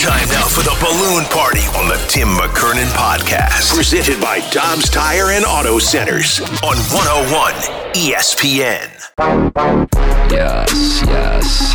[0.00, 3.74] Time now for the balloon party on the Tim McKernan podcast.
[3.74, 7.52] Presented by Dobbs Tire and Auto Centers on 101
[7.92, 8.88] ESPN.
[10.30, 11.74] Yes, yes.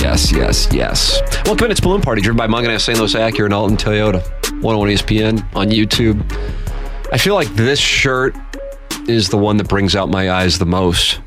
[0.00, 1.20] yes, yes, yes.
[1.44, 1.70] Welcome in.
[1.70, 2.98] It's Balloon Party, driven by Mungenast St.
[2.98, 4.22] Louis Acura and Alton Toyota.
[4.62, 6.18] 101 ESPN on YouTube.
[7.12, 8.34] I feel like this shirt
[9.06, 11.20] is the one that brings out my eyes the most.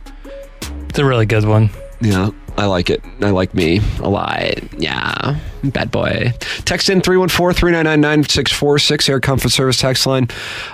[0.90, 1.69] It's a really good one.
[2.02, 3.03] Yeah, I like it.
[3.22, 4.39] I like me a lot.
[4.80, 6.34] Yeah, bad boy.
[6.64, 10.28] Text in 314 399 9646, Air Comfort Service text line.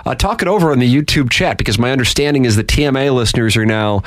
[0.06, 3.56] Uh, talk it over on the YouTube chat because my understanding is the TMA listeners
[3.56, 4.02] are now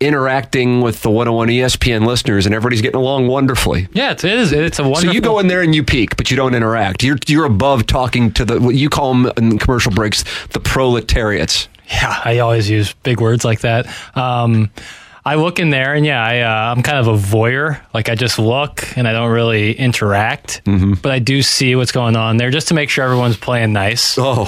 [0.00, 3.86] interacting with the 101 ESPN listeners and everybody's getting along wonderfully.
[3.92, 4.52] Yeah, it is.
[4.52, 5.08] It's a wonderful.
[5.08, 7.02] So you go in there and you peek, but you don't interact.
[7.02, 11.68] You're you're above talking to the what you call them in commercial breaks the proletariats.
[11.88, 13.86] Yeah, I always use big words like that.
[14.16, 14.70] Um,
[15.24, 17.80] I look in there and yeah, I, uh, I'm kind of a voyeur.
[17.92, 20.94] Like I just look and I don't really interact, Mm-hmm.
[21.02, 24.16] but I do see what's going on there just to make sure everyone's playing nice.
[24.18, 24.46] Oh,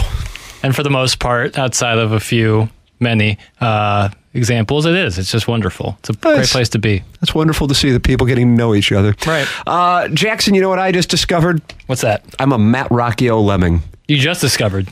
[0.62, 2.68] And for the most part, outside of a few,
[3.00, 5.18] many uh, examples, it is.
[5.18, 5.96] It's just wonderful.
[5.98, 7.02] It's a great place to be.
[7.20, 9.14] that's wonderful to see the people getting to know each other.
[9.26, 9.46] Right.
[9.66, 11.60] Uh, Jackson, you know what I just discovered?
[11.86, 12.24] What's that?
[12.38, 13.82] I'm a Matt Rocchio lemming.
[14.08, 14.88] You just discovered.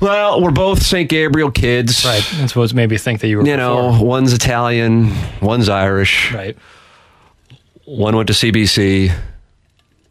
[0.00, 1.08] Well, we're both St.
[1.08, 2.04] Gabriel kids.
[2.04, 2.22] Right.
[2.36, 3.46] That's what made me think that you were.
[3.46, 4.06] You know, before.
[4.06, 6.32] one's Italian, one's Irish.
[6.32, 6.56] Right.
[7.84, 9.12] One went to CBC,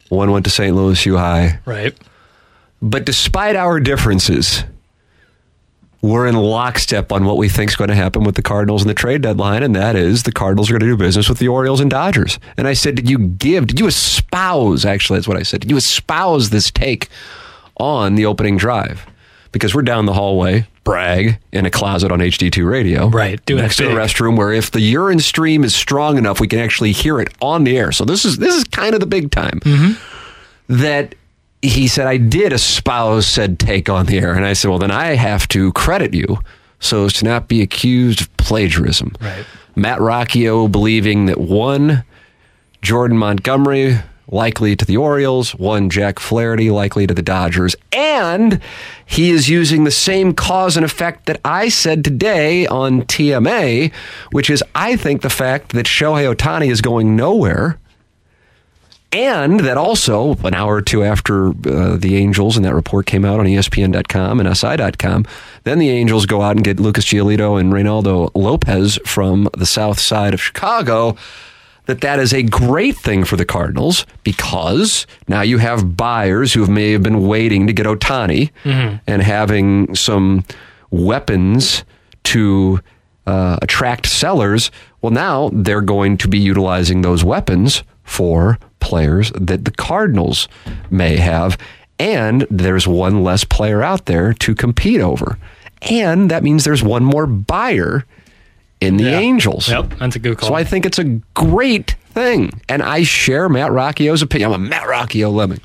[0.09, 0.75] one went to St.
[0.75, 1.59] Louis U High.
[1.65, 1.95] Right.
[2.81, 4.63] But despite our differences,
[6.01, 8.89] we're in lockstep on what we think is going to happen with the Cardinals and
[8.89, 11.47] the trade deadline, and that is the Cardinals are going to do business with the
[11.47, 12.39] Orioles and Dodgers.
[12.57, 15.71] And I said, Did you give, did you espouse, actually, that's what I said, did
[15.71, 17.09] you espouse this take
[17.77, 19.05] on the opening drive?
[19.57, 23.09] Because we're down the hallway, brag, in a closet on HD2 radio.
[23.09, 26.47] Right, doing Next to the restroom where if the urine stream is strong enough, we
[26.47, 27.91] can actually hear it on the air.
[27.91, 30.73] So this is this is kind of the big time mm-hmm.
[30.81, 31.15] that
[31.61, 34.33] he said, I did espouse said take on the air.
[34.33, 36.37] And I said, well, then I have to credit you
[36.79, 39.15] so as to not be accused of plagiarism.
[39.19, 39.45] Right.
[39.75, 42.03] Matt Rocchio believing that one,
[42.81, 48.61] Jordan Montgomery likely to the Orioles, one Jack Flaherty likely to the Dodgers, and
[49.05, 53.93] he is using the same cause and effect that I said today on TMA,
[54.31, 57.79] which is I think the fact that Shohei Ohtani is going nowhere
[59.13, 63.23] and that also, an hour or two after uh, the Angels and that report came
[63.23, 65.25] out on ESPN.com and SI.com,
[65.63, 69.99] then the Angels go out and get Lucas Giolito and Reynaldo Lopez from the south
[69.99, 71.15] side of Chicago.
[71.87, 76.67] That that is a great thing for the Cardinals because now you have buyers who
[76.67, 78.51] may have been waiting to get Ohtani
[79.07, 80.43] and having some
[80.91, 81.83] weapons
[82.25, 82.81] to
[83.25, 84.69] uh, attract sellers.
[85.01, 90.47] Well, now they're going to be utilizing those weapons for players that the Cardinals
[90.89, 91.57] may have.
[91.99, 95.37] And there's one less player out there to compete over.
[95.81, 98.05] And that means there's one more buyer
[98.81, 99.19] in the Yeah.
[99.19, 99.69] Angels.
[99.69, 99.95] Yep.
[99.99, 100.49] That's a good call.
[100.49, 102.61] So I think it's a great thing.
[102.69, 104.53] And I share Matt Rocchio's opinion.
[104.53, 105.61] I'm a Matt Rocchio lemming.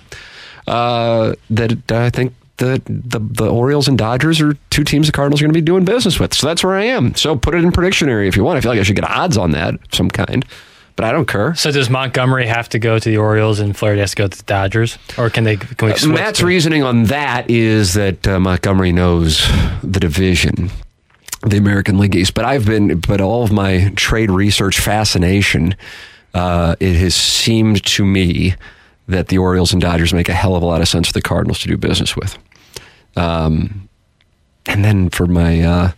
[0.66, 5.40] Uh, that I think the, the the Orioles and Dodgers are two teams the Cardinals
[5.40, 6.32] are going to be doing business with.
[6.34, 7.14] So that's where I am.
[7.16, 8.58] So put it in Predictionary if you want.
[8.58, 10.44] I feel like I should get odds on that of some kind.
[10.94, 11.54] But I don't care.
[11.54, 14.36] So does Montgomery have to go to the Orioles and Flaherty has to go to
[14.36, 15.56] the Dodgers, or can they?
[15.56, 19.42] Can we switch Matt's reasoning on that is that uh, Montgomery knows
[19.82, 20.70] the division,
[21.42, 22.34] the American League East.
[22.34, 25.76] But I've been, but all of my trade research fascination,
[26.34, 28.54] uh, it has seemed to me
[29.08, 31.22] that the Orioles and Dodgers make a hell of a lot of sense for the
[31.22, 32.38] Cardinals to do business with.
[33.16, 33.88] Um,
[34.66, 35.92] and then for my uh,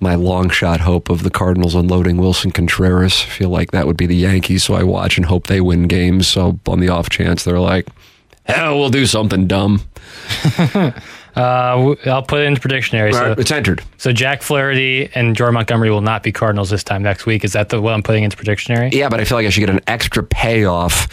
[0.00, 3.96] my long shot hope of the Cardinals unloading Willson Contreras, I feel like that would
[3.96, 4.64] be the Yankees.
[4.64, 6.26] So I watch and hope they win games.
[6.28, 7.86] So on the off chance they're like,
[8.44, 9.82] hell, we'll do something dumb.
[11.36, 13.08] Uh, I'll put it into predictionary.
[13.12, 13.82] All So, right, it's entered.
[13.98, 17.44] so Jack Flaherty and Jordan Montgomery will not be Cardinals this time next week.
[17.44, 18.90] Is that the what I'm putting into predictionary?
[18.92, 21.08] Yeah, but I feel like I should get an extra payoff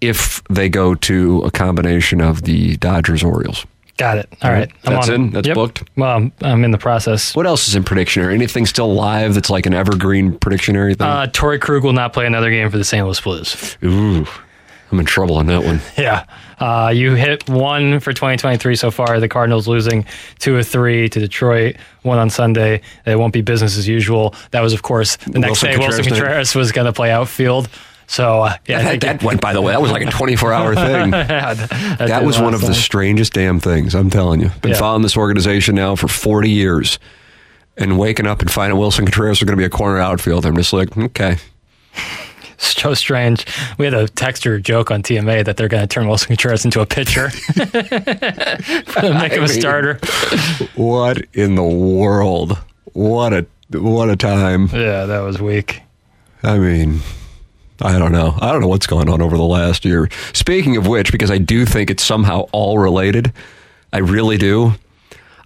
[0.00, 3.66] if they go to a combination of the Dodgers Orioles.
[3.98, 4.28] Got it.
[4.42, 4.70] All right.
[4.84, 5.30] I'm That's on in?
[5.32, 5.54] That's Yep.
[5.56, 5.82] booked?
[5.96, 7.34] Well, I'm, I'm in the process.
[7.34, 8.32] What else is in predictionary?
[8.32, 11.04] Anything still live that's like an evergreen predictionary thing?
[11.08, 13.04] Uh, Torrey Krug will not play another game for the St.
[13.04, 13.76] Louis Blues.
[13.84, 14.24] Ooh,
[14.90, 15.80] I'm in trouble on that one.
[15.98, 16.24] Yeah.
[16.58, 19.20] Uh, you hit one for 2023 so far.
[19.20, 20.04] The Cardinals losing
[20.40, 22.80] two or three to Detroit, one on Sunday.
[23.06, 24.34] It won't be business as usual.
[24.50, 26.18] That was, of course, the next Wilson day Willson Contreras night.
[26.18, 27.68] Contreras was going to play outfield.
[28.08, 30.74] So, uh, yeah, That, that went, by the way, that was like a 24 hour
[30.74, 31.10] thing.
[31.10, 33.94] that, That was one of the strangest damn things.
[33.94, 34.48] I'm telling you.
[34.62, 34.78] Been Yeah.
[34.78, 36.98] following this organization now for 40 years,
[37.76, 40.46] and waking up and finding Willson Contreras was going to be a corner outfield.
[40.46, 41.36] I'm just like, okay,
[42.58, 43.46] so strange.
[43.78, 46.80] We had a texter joke on TMA that they're going to turn Willson Contreras into
[46.80, 49.98] a pitcher, for the make him a starter.
[50.74, 52.58] what in the world?
[52.92, 54.68] What a what a time.
[54.72, 55.82] Yeah, that was weak.
[56.42, 57.00] I mean,
[57.80, 58.36] I don't know.
[58.40, 60.08] I don't know what's going on over the last year.
[60.32, 63.32] Speaking of which, because I do think it's somehow all related,
[63.92, 64.74] I really do.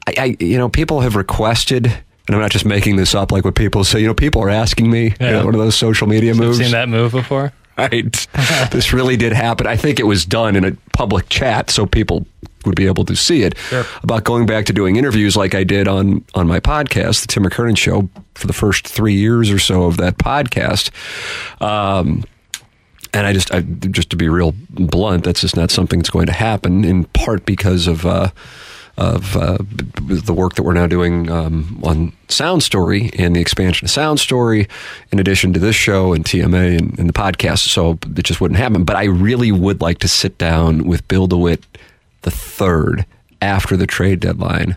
[0.07, 1.93] I, I you know, people have requested,
[2.29, 3.33] and I'm not just making this up.
[3.33, 5.05] Like what people say, you know, people are asking me.
[5.07, 5.31] you Yeah.
[5.33, 6.59] know, one of those social media I've moves.
[6.59, 7.53] seen that move before.
[7.79, 8.29] Right.
[8.71, 9.67] this really did happen.
[9.67, 12.27] I think it was done in a public chat so people
[12.67, 13.57] would be able to see it.
[13.57, 13.87] Sure.
[14.03, 17.45] About going back to doing interviews like I did on on my podcast, the Tim
[17.45, 20.91] McKernan Show, for the first three years or so of that podcast.
[21.63, 22.25] Um,
[23.15, 26.27] and I just, I, just to be real blunt, that's just not something that's going
[26.27, 26.85] to happen.
[26.85, 28.29] In part because of uh,
[28.97, 33.87] of uh, the work that we're now doing um, on Sound Story and the expansion
[33.87, 34.69] of Sound Story,
[35.11, 37.69] in addition to this show and TMA and, and the podcast.
[37.69, 38.85] So it just wouldn't happen.
[38.85, 41.65] But I really would like to sit down with Bill DeWitt
[42.23, 43.07] the third
[43.41, 44.77] after the trade deadline,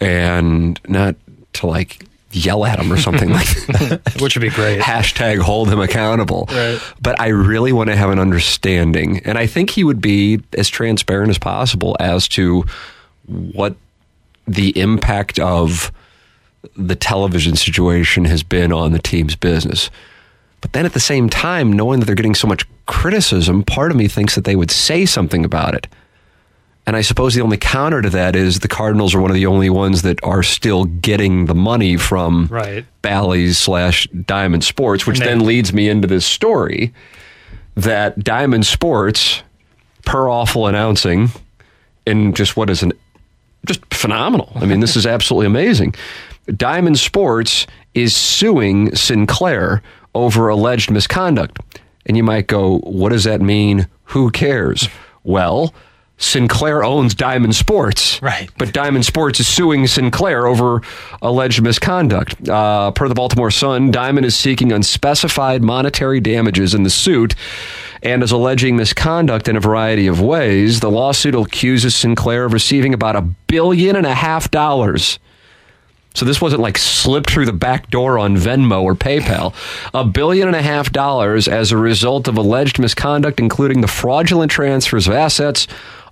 [0.00, 1.16] and not
[1.54, 4.18] to like yell at him or something like that.
[4.20, 4.80] Which would be great.
[4.80, 6.48] Hashtag hold him accountable.
[6.50, 6.80] Right.
[7.00, 9.20] But I really want to have an understanding.
[9.24, 12.64] And I think he would be as transparent as possible as to
[13.26, 13.76] what
[14.46, 15.90] the impact of
[16.76, 19.90] the television situation has been on the team's business.
[20.60, 23.96] But then at the same time, knowing that they're getting so much criticism, part of
[23.96, 25.86] me thinks that they would say something about it.
[26.86, 29.46] And I suppose the only counter to that is the Cardinals are one of the
[29.46, 32.84] only ones that are still getting the money from Right.
[33.00, 36.92] Bally's slash Diamond Sports, which they- then leads me into this story
[37.74, 39.42] that Diamond Sports,
[40.04, 41.30] per awful announcing,
[42.06, 42.92] in just what is an
[43.64, 44.52] just phenomenal.
[44.56, 45.94] I mean, this is absolutely amazing.
[46.56, 49.82] Diamond Sports is suing Sinclair
[50.14, 51.58] over alleged misconduct.
[52.06, 53.88] And you might go, what does that mean?
[54.04, 54.88] Who cares?
[55.22, 55.74] Well,
[56.16, 58.22] Sinclair owns Diamond Sports.
[58.22, 58.48] Right.
[58.58, 60.82] But Diamond Sports is suing Sinclair over
[61.22, 62.48] alleged misconduct.
[62.48, 67.34] Uh, per the Baltimore Sun, Diamond is seeking unspecified monetary damages in the suit
[68.04, 70.80] and is alleging misconduct in a variety of ways.
[70.80, 75.18] The lawsuit accuses Sinclair of receiving about a billion and a half dollars.
[76.14, 79.52] So this wasn't like slipped through the back door on Venmo or PayPal.
[79.92, 84.52] A billion and a half dollars as a result of alleged misconduct, including the fraudulent
[84.52, 85.66] transfers of assets,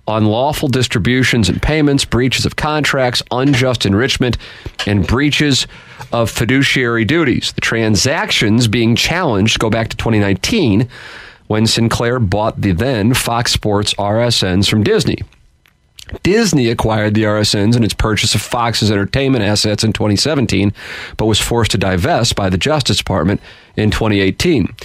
[0.05, 4.37] unlawful distributions and payments, breaches of contracts, unjust enrichment,
[4.85, 5.67] and breaches
[6.11, 7.53] of fiduciary duties.
[7.53, 10.89] The transactions being challenged go back to 2019
[11.53, 15.19] when Sinclair bought the then Fox Sports RSNs from Disney.
[16.23, 20.73] Disney acquired the RSNs in its purchase of Fox's entertainment assets in 2017,
[21.15, 23.39] but was forced to divest by the Justice Department
[23.77, 24.75] in 2018.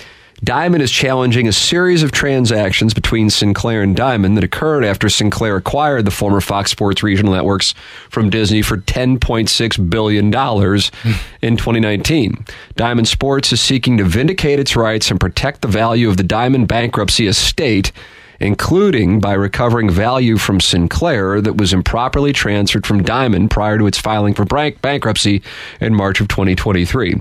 [0.44, 5.56] Diamond is challenging a series of transactions between Sinclair and Diamond that occurred after Sinclair
[5.56, 7.74] acquired the former Fox Sports regional networks
[8.08, 10.26] from Disney for $10.6 billion
[11.42, 12.44] in 2019.
[12.76, 16.68] Diamond Sports is seeking to vindicate its rights and protect the value of the Diamond
[16.68, 17.92] bankruptcy estate
[18.40, 23.98] including by recovering value from Sinclair that was improperly transferred from Diamond prior to its
[23.98, 25.42] filing for bank- bankruptcy
[25.80, 27.20] in March of 2023.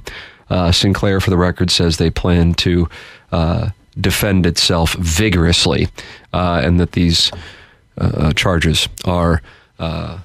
[0.50, 2.88] Uh, Sinclair, for the record, says they plan to
[3.32, 5.88] uh, defend itself vigorously
[6.34, 7.32] uh, and that these
[7.98, 9.42] uh, charges are
[9.80, 10.20] uh,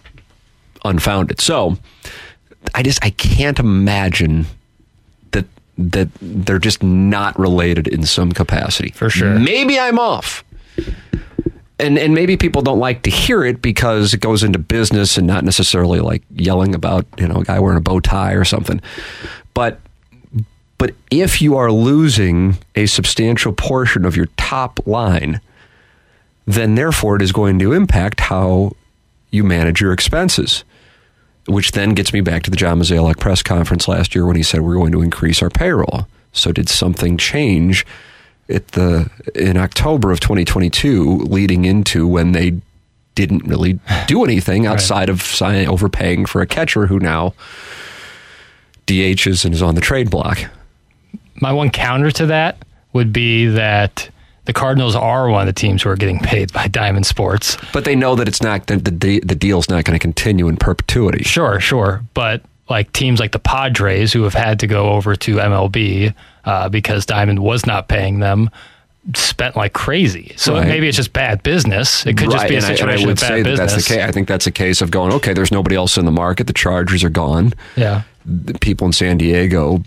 [0.84, 1.40] unfounded.
[1.40, 1.76] So
[2.74, 4.46] I just I can't imagine
[5.32, 5.46] that
[5.78, 8.90] that they're just not related in some capacity.
[8.90, 9.38] For sure.
[9.38, 10.44] Maybe I'm off.
[11.78, 15.26] And and maybe people don't like to hear it because it goes into business and
[15.26, 18.80] not necessarily like yelling about, you know, a guy wearing a bow tie or something.
[19.54, 19.80] But
[20.82, 25.40] but if you are losing a substantial portion of your top line,
[26.44, 28.72] then therefore it is going to impact how
[29.30, 30.64] you manage your expenses.
[31.46, 34.42] Which then gets me back to the John Mozeliak press conference last year when he
[34.42, 36.08] said we're going to increase our payroll.
[36.32, 37.86] So did something change
[38.48, 42.60] at the in October of 2022, leading into when they
[43.14, 47.34] didn't really do anything outside of overpaying for a catcher who now
[48.88, 50.50] DHs and is on the trade block.
[51.42, 52.56] My one counter to that
[52.94, 54.08] would be that
[54.44, 57.56] the Cardinals are one of the teams who are getting paid by Diamond Sports.
[57.72, 60.56] But they know that it's not the the, the deal's not going to continue in
[60.56, 61.24] perpetuity.
[61.24, 65.36] Sure, sure, but like teams like the Padres who have had to go over to
[65.36, 68.48] MLB uh, because Diamond was not paying them
[69.14, 70.32] spent like crazy.
[70.36, 70.68] So Right.
[70.68, 72.06] maybe it's just bad business.
[72.06, 73.50] It could just Right, be a and I- and I, would of bad say that
[73.50, 73.72] business.
[73.72, 74.04] that's the case.
[74.04, 76.46] I think that's a case of going, okay, there's nobody else in the market.
[76.46, 77.52] The Chargers are gone.
[77.76, 78.02] Yeah.
[78.24, 79.82] The people in San Diego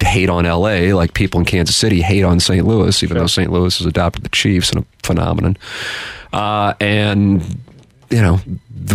[0.00, 2.66] hate on LA like people in Kansas City hate on St.
[2.66, 3.50] Louis, even though St.
[3.50, 5.56] Louis has adopted the Chiefs and a phenomenon.
[6.32, 7.42] Uh, and,
[8.10, 8.40] you know,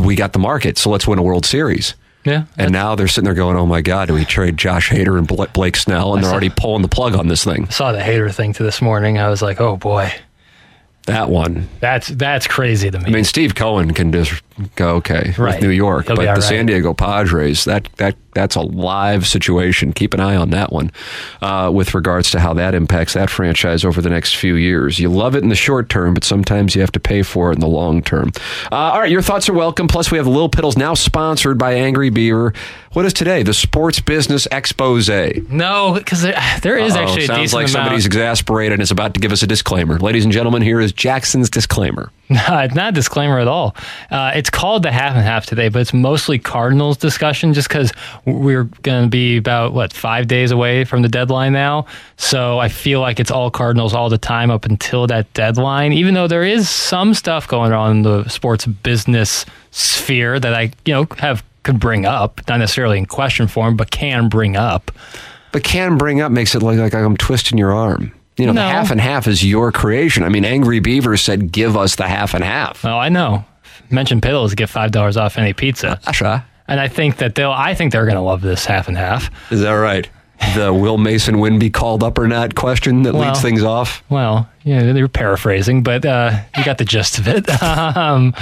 [0.04, 1.96] we got the market, so let's win a World Series.
[2.24, 2.46] Yeah.
[2.56, 5.28] And now they're sitting there going, oh my God, do we trade Josh Hader and
[5.54, 6.14] Blake Snell?
[6.14, 7.66] And they're already pulling the plug on this thing.
[7.66, 9.18] I saw the Hader thing to this morning.
[9.18, 10.14] I was like, oh boy,
[11.08, 11.68] That one.
[11.80, 13.06] that's that's crazy to me.
[13.08, 14.40] I mean, Steve Cohen can just
[14.76, 15.56] go okay Right.
[15.56, 16.44] with New York, He'll but the right.
[16.44, 19.92] San Diego Padres that that that's a live situation.
[19.92, 20.90] Keep an eye on that one
[21.42, 25.00] uh, with regards to how that impacts that franchise over the next few years.
[25.00, 27.56] You love it in the short term, but sometimes you have to pay for it
[27.56, 28.32] in the long term.
[28.72, 29.90] Uh, all right, your thoughts are welcome.
[29.90, 32.54] Plus, we have Lil Piddles now sponsored by Angry Beaver.
[32.94, 33.44] What is today?
[33.44, 35.10] The Sports Business Expose.
[35.50, 37.70] no, because there, there is Uh-oh, actually a sounds decent like amount.
[37.72, 40.00] somebody's exasperated and is about to give us a disclaimer.
[40.00, 42.12] Ladies and gentlemen, here is Jackson's disclaimer.
[42.36, 43.76] It's not a disclaimer at all.
[44.10, 47.92] Uh, it's called the half and half today, but it's mostly Cardinals discussion just because
[48.26, 51.86] we're going to be about, what, five days away from the deadline now.
[52.18, 56.14] So I feel like it's all Cardinals all the time up until that deadline, even
[56.14, 60.94] though there is some stuff going on in the sports business sphere that I, you
[60.94, 64.92] know, have could bring up, not necessarily in question form, but can bring up.
[65.52, 68.14] But can bring up makes it look like I'm twisting your arm.
[68.38, 68.62] You know, No.
[68.62, 70.24] the half and half is your creation.
[70.24, 73.46] I mean, Angry Beaver said, "Give us the half and half." Oh, I know.
[73.90, 76.00] Mention Piddles get five dollars off any pizza.
[76.08, 77.52] Asha, And I think that they'll.
[77.52, 79.30] I think they're going to love this half and half.
[79.52, 80.10] is that right?
[80.56, 84.02] The will Masyn Winn be called up or not question that Well- leads things off.
[84.10, 87.48] Well, yeah, they're paraphrasing, but uh, you got the gist of it.
[87.64, 88.34] um,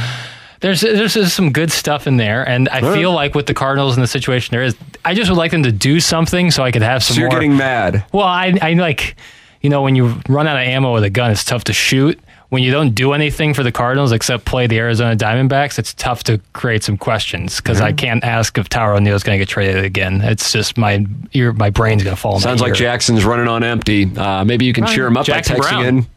[0.62, 2.94] there's there's some good stuff in there, and I Right.
[2.94, 5.64] feel like with the Cardinals and the situation there is, I just would like them
[5.64, 7.40] to do something so I could have some So you're more.
[7.40, 8.06] getting mad.
[8.14, 9.16] well, I I like,
[9.62, 12.20] you know, when you run out of ammo with a gun, it's tough to shoot.
[12.50, 16.24] When you don't do anything for the Cardinals except play the Arizona Diamondbacks, it's tough
[16.24, 19.50] to create some questions because I can't ask if Tyler O'Neill is going to get
[19.50, 20.22] traded again.
[20.22, 22.32] It's just my ear, my brain's going to fall.
[22.32, 22.76] in my Sounds like ear.
[22.76, 24.06] Jackson's running on empty.
[24.18, 25.86] Uh, maybe you can cheer him up Jackson by texting Brown.
[25.86, 26.08] in.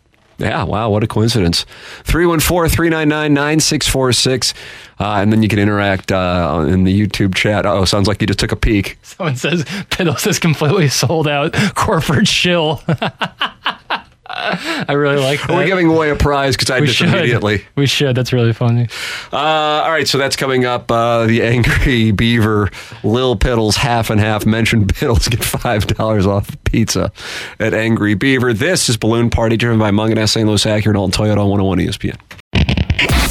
[0.43, 1.65] Yeah, wow, what a coincidence.
[2.05, 4.55] 314 399 9646.
[4.99, 7.65] Uh, And then you can interact uh, in the YouTube chat.
[7.65, 8.99] Oh, sounds like you just took a peek.
[9.03, 12.83] Someone says Piddles is completely sold out corporate shill.
[14.89, 15.51] I really like that.
[15.51, 17.09] We're giving away a prize because I we just should.
[17.09, 17.65] immediately.
[17.77, 18.17] We should.
[18.17, 18.89] That's really funny.
[19.33, 20.91] Uh, all right, so that's coming up.
[20.91, 22.71] Uh, the Angry Beaver,
[23.05, 24.45] Lil Piddles, half and half.
[24.45, 27.13] Mention Piddles get five dollars off pizza
[27.61, 28.53] at Angry Beaver.
[28.53, 30.47] This is Balloon Party, driven by Mungan St.
[30.49, 32.17] Louis Acura and Alton Toyota on 101 ESPN.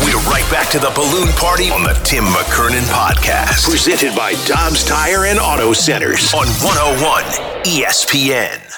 [0.03, 3.69] We're right back to the balloon party on the Tim McKernan podcast.
[3.69, 7.23] Presented by Dobbs Tire and Auto Centers on 101
[7.65, 8.70] ESPN.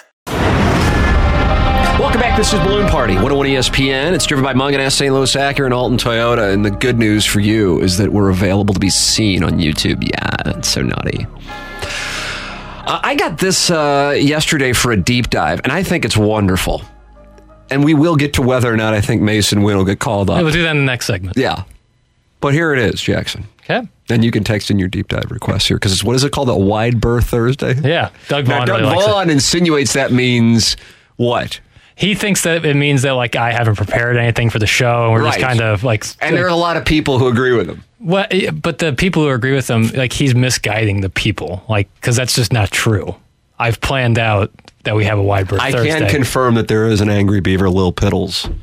[2.00, 2.38] Welcome back.
[2.38, 4.14] This is Balloon Party, 101 ESPN.
[4.14, 5.14] It's driven by Mungan St.
[5.14, 6.52] Louis Acura and Alton Toyota.
[6.52, 10.04] And the good news for you is that we're available to be seen on YouTube.
[10.04, 11.26] Yeah, it's so naughty.
[12.86, 16.82] Uh, I got this uh, yesterday for a deep dive, and I think it's wonderful.
[17.70, 20.30] And we will get to whether or not I think Masyn Winn will get called
[20.30, 20.42] up.
[20.44, 21.38] We'll do that in the next segment.
[21.38, 21.64] Yeah.
[22.42, 23.46] But here it is, Jackson.
[23.62, 23.88] Okay.
[24.10, 26.32] And you can text in your deep dive request here because it's what is it
[26.34, 26.50] called?
[26.50, 27.76] A wide berth Thursday?
[27.76, 28.10] Yeah.
[28.28, 28.96] Doug Now, Doug really.
[28.96, 30.76] Vaughn insinuates that means
[31.16, 31.62] what?
[31.96, 35.14] He thinks that it means that like I haven't prepared anything for the show, and
[35.14, 36.06] we're just kind of like.
[36.22, 37.84] And there are a lot of people who agree with him.
[38.00, 38.34] What?
[38.62, 42.36] But the people who agree with him, like he's misguiding the people, like because that's
[42.36, 43.16] just not true.
[43.60, 44.52] I've planned out
[44.84, 46.00] that we have a wide berth I Thursday.
[46.00, 48.54] can confirm that there is an angry beaver, Lil Piddles,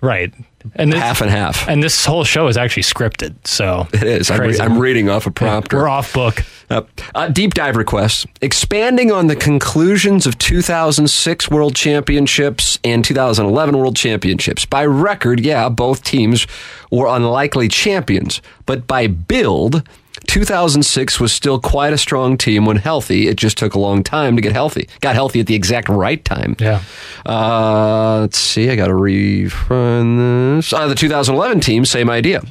[0.00, 0.32] right,
[0.76, 1.68] and this, half and half.
[1.68, 3.34] and this whole show is actually scripted.
[3.46, 4.30] So it is.
[4.30, 4.58] I'm, re-.
[4.58, 5.78] I'm reading off a prompter.
[5.78, 6.42] We're off book.
[6.70, 6.82] Uh,
[7.14, 8.26] uh, deep dive requests.
[8.40, 14.64] Expanding on the conclusions of 2006 World Championships and 2011 World Championships.
[14.64, 16.46] By record, yeah, both teams
[16.90, 19.86] were unlikely champions, but by build,
[20.26, 23.28] 2006 was still quite a strong team when healthy.
[23.28, 24.88] It just took a long time to get healthy.
[25.00, 26.56] Got healthy at the exact right time.
[26.58, 26.82] Yeah.
[27.26, 28.70] Uh, let's see.
[28.70, 30.72] I got to refund this.
[30.72, 32.42] Uh, the 2011 team, same idea.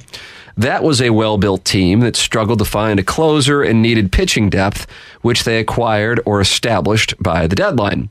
[0.57, 4.49] That was a well built team that struggled to find a closer and needed pitching
[4.49, 4.85] depth,
[5.21, 8.09] which they acquired or established by the deadline.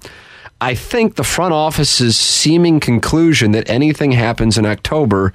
[0.61, 5.33] I think the front office's seeming conclusion that anything happens in October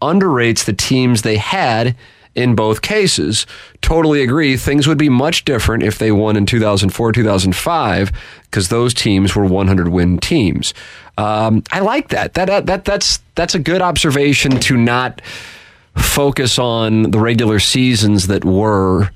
[0.00, 1.96] underrates the teams they had
[2.34, 3.46] in both cases.
[3.80, 4.56] Totally agree.
[4.56, 9.44] Things would be much different if they won in 2004, 2005, because those teams were
[9.44, 10.74] 100 win teams.
[11.18, 12.34] Um, I like that.
[12.34, 12.84] That, that.
[12.84, 15.20] That's, that's a good observation to not
[15.96, 19.10] focus on the regular seasons that were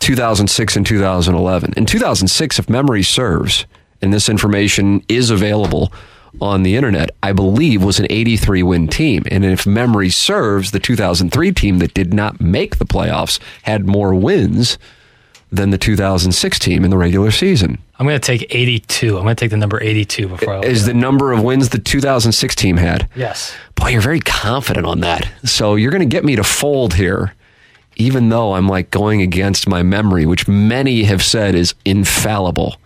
[0.00, 1.74] 2006 and 2011.
[1.76, 3.66] In 2006, if memory serves,
[4.02, 5.92] and this information is available
[6.40, 9.24] on the internet, I believe was an 83 win team.
[9.30, 14.14] And if memory serves, the 2003 team that did not make the playoffs had more
[14.14, 14.78] wins
[15.50, 17.78] than the 2006 team in the regular season.
[17.98, 19.16] I'm going to take 82.
[19.16, 21.78] I'm going to take the number 82 before I Is the number of wins the
[21.78, 23.08] 2006 team had?
[23.14, 23.54] Yes.
[23.74, 25.30] Boy, you're very confident on that.
[25.44, 27.34] So you're going to get me to fold here,
[27.96, 32.76] even though I'm like going against my memory, which many have said is infallible.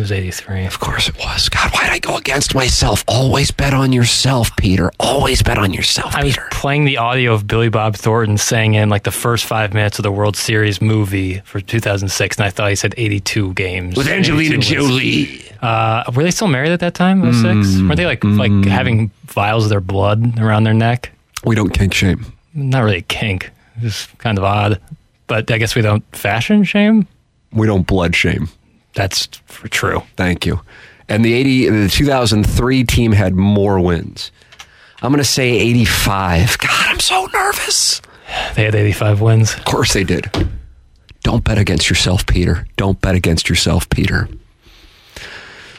[0.00, 0.64] It was 83.
[0.64, 1.50] Of course it was.
[1.50, 3.04] God, why'd I go against myself?
[3.06, 4.90] Always bet on yourself, Peter.
[4.98, 6.48] Always bet on yourself, I was Peter.
[6.50, 10.04] playing the audio of Billy Bob Thornton saying in like the first five minutes of
[10.04, 13.94] the World Series movie for 2006, and I thought he said 82 games.
[13.94, 14.62] With 82 Angelina.
[14.62, 15.44] Jolie.
[15.60, 17.20] Uh, were they still married at that time?
[17.20, 17.44] 06?
[17.44, 21.12] Mm, Weren't they like like having vials of their blood around their neck?
[21.44, 22.24] We don't kink shame.
[22.54, 23.50] Not really kink.
[23.82, 24.80] It's kind of odd.
[25.26, 27.06] But I guess we don't fashion shame.
[27.52, 28.48] We don't blood shame.
[28.94, 30.02] That's for true.
[30.16, 30.60] Thank you.
[31.08, 34.30] And the 80 the 2003 team had more wins.
[35.02, 36.58] I'm going to say 85.
[36.58, 38.02] God, I'm so nervous.
[38.54, 39.54] They had 85 wins.
[39.54, 40.30] Of course they did.
[41.22, 42.66] Don't bet against yourself, Peter.
[42.76, 44.28] Don't bet against yourself, Peter.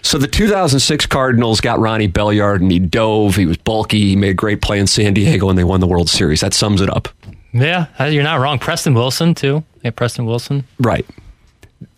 [0.04, 3.36] So the 2006 Cardinals got Ronnie Belliard and he dove.
[3.36, 4.00] He was bulky.
[4.00, 6.42] He made a great play in San Diego and they won the World Series.
[6.42, 7.08] That sums it up.
[7.54, 8.60] Yeah, uh, you're not wrong.
[8.60, 9.64] Preston Wilson too.
[9.84, 10.64] Yeah, Preston Wilson.
[10.80, 11.06] Right.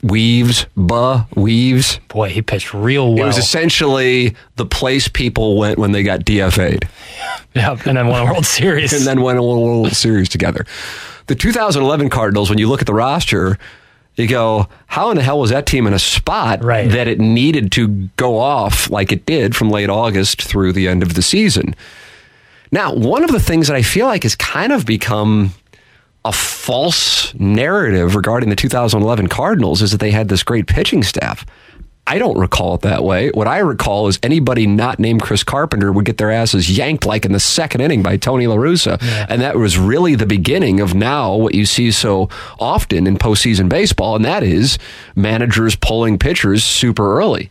[0.02, 2.00] Weaves, buh, weaves.
[2.08, 3.24] Boy, he pitched real well.
[3.24, 6.88] It was essentially the place people went when they got DFA'd
[7.54, 8.94] yeah, and then won a World Series.
[8.94, 10.66] and then won a World Series together.
[11.28, 13.58] The 2011 Cardinals, when you look at the roster,
[14.16, 16.90] you go, how in the hell was that team in a spot Right.
[16.92, 21.02] that it needed to go off like it did from late August through the end
[21.02, 21.76] of the season?
[22.72, 25.54] Now, one of the things that I feel like has kind of become
[26.26, 31.46] a false narrative regarding the 2011 Cardinals is that they had this great pitching staff.
[32.06, 33.30] I don't recall it that way.
[33.30, 37.24] What I recall is anybody not named Chris Carpenter would get their asses yanked like
[37.24, 39.02] in the second inning by Tony La Russa.
[39.30, 42.28] And that was really the beginning of now what you see so
[42.60, 44.78] often in postseason baseball, and that is
[45.16, 47.50] managers pulling pitchers super early.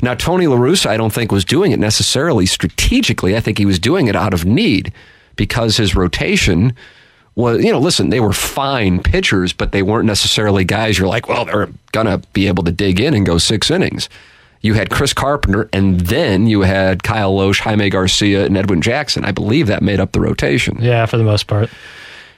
[0.00, 3.36] Now, Tony La Russa, I don't think was doing it necessarily strategically.
[3.36, 4.92] I think he was doing it out of need
[5.36, 6.74] because his rotation
[7.36, 11.28] was, you know, listen, they were fine pitchers, but they weren't necessarily guys you're like,
[11.28, 14.08] well, they're going to be able to dig in and go six innings.
[14.60, 19.24] You had Chris Carpenter, and then you had Kyle Lohse, Jaime Garcia, and Edwin Jackson.
[19.24, 20.78] I believe that made up the rotation.
[20.80, 21.68] yeah, for the most part.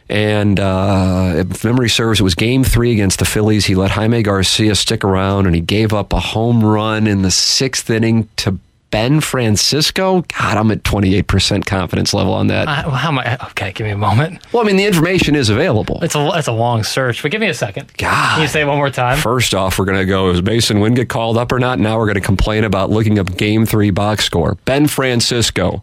[0.09, 3.67] And uh, if memory serves, it was game three against the Phillies.
[3.67, 7.31] He let Jaime Garcia stick around and he gave up a home run in the
[7.31, 8.59] sixth inning to
[8.91, 10.23] Ben Francisco.
[10.39, 12.69] God, I'm at 28% confidence level on that.
[12.69, 13.35] Uh, how am I?
[13.49, 14.41] Okay, give me a moment.
[14.53, 15.99] Well, I mean, the information is available.
[16.03, 17.93] It's a it's a long search, but give me a second.
[17.99, 18.35] God.
[18.35, 19.19] Can you say it one more time?
[19.19, 21.79] First off, we're going to go, is Masyn Winn get called up or not?
[21.79, 24.57] Now we're going to complain about looking up game three box score.
[24.65, 25.83] Ben Francisco.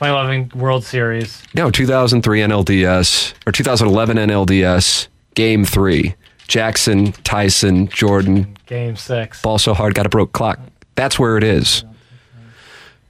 [0.00, 1.42] 2011 World Series.
[1.54, 6.14] No, 2003 NLDS or 2011 NLDS, game three.
[6.48, 9.40] Jackson, Tyson, Jordan, Game six.
[9.40, 10.58] ball so hard, got a broke clock.
[10.96, 11.84] That's where it is.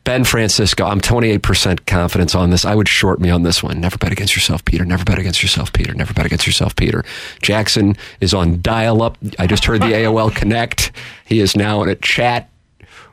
[0.05, 2.65] Ben Francisco, I'm 28% confidence on this.
[2.65, 3.81] I would short me on this one.
[3.81, 4.85] Never bet against yourself, Peter.
[4.85, 5.95] Never bet against yourself, Peter.
[5.95, 7.05] Never bet against yourself, Peter.
[7.41, 9.17] Jackson is on dial up.
[9.39, 10.91] I just heard the AOL Connect.
[11.25, 12.51] He is now in a chat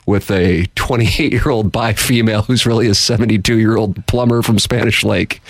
[0.07, 4.57] with a 28 year old bi female who's really a 72 year old plumber from
[4.57, 5.41] Spanish Lake.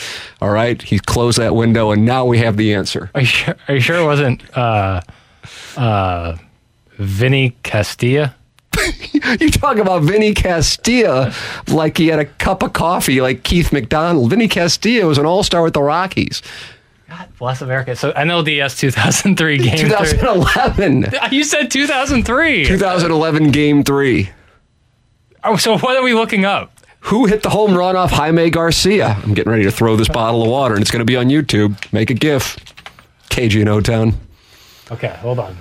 [0.41, 0.81] All right.
[0.81, 3.09] He closed that window and now we have the answer.
[3.15, 3.55] Are you sure?
[3.69, 4.99] Are you sure it wasn't uh,
[5.77, 6.35] uh,
[6.97, 8.35] Vinny Castilla?
[9.39, 11.33] You talk about Vinny Castilla
[11.67, 14.29] like he had a cup of coffee like Keith McDonald.
[14.29, 16.41] Vinny Castilla was an all star with the Rockies.
[17.09, 17.95] God bless America.
[17.95, 19.89] So NLDS 2003 game three.
[19.89, 21.05] 2011.
[21.31, 22.65] You said 2003.
[22.65, 24.29] 2011 game three.
[25.43, 26.71] Oh, so what are we looking up?
[27.01, 29.17] Who hit the home run off Jaime Garcia?
[29.23, 31.27] I'm getting ready to throw this bottle of water and it's going to be on
[31.27, 31.75] YouTube.
[31.93, 32.57] Make a GIF.
[33.29, 34.13] KG in O Town.
[34.91, 35.57] Okay, hold on.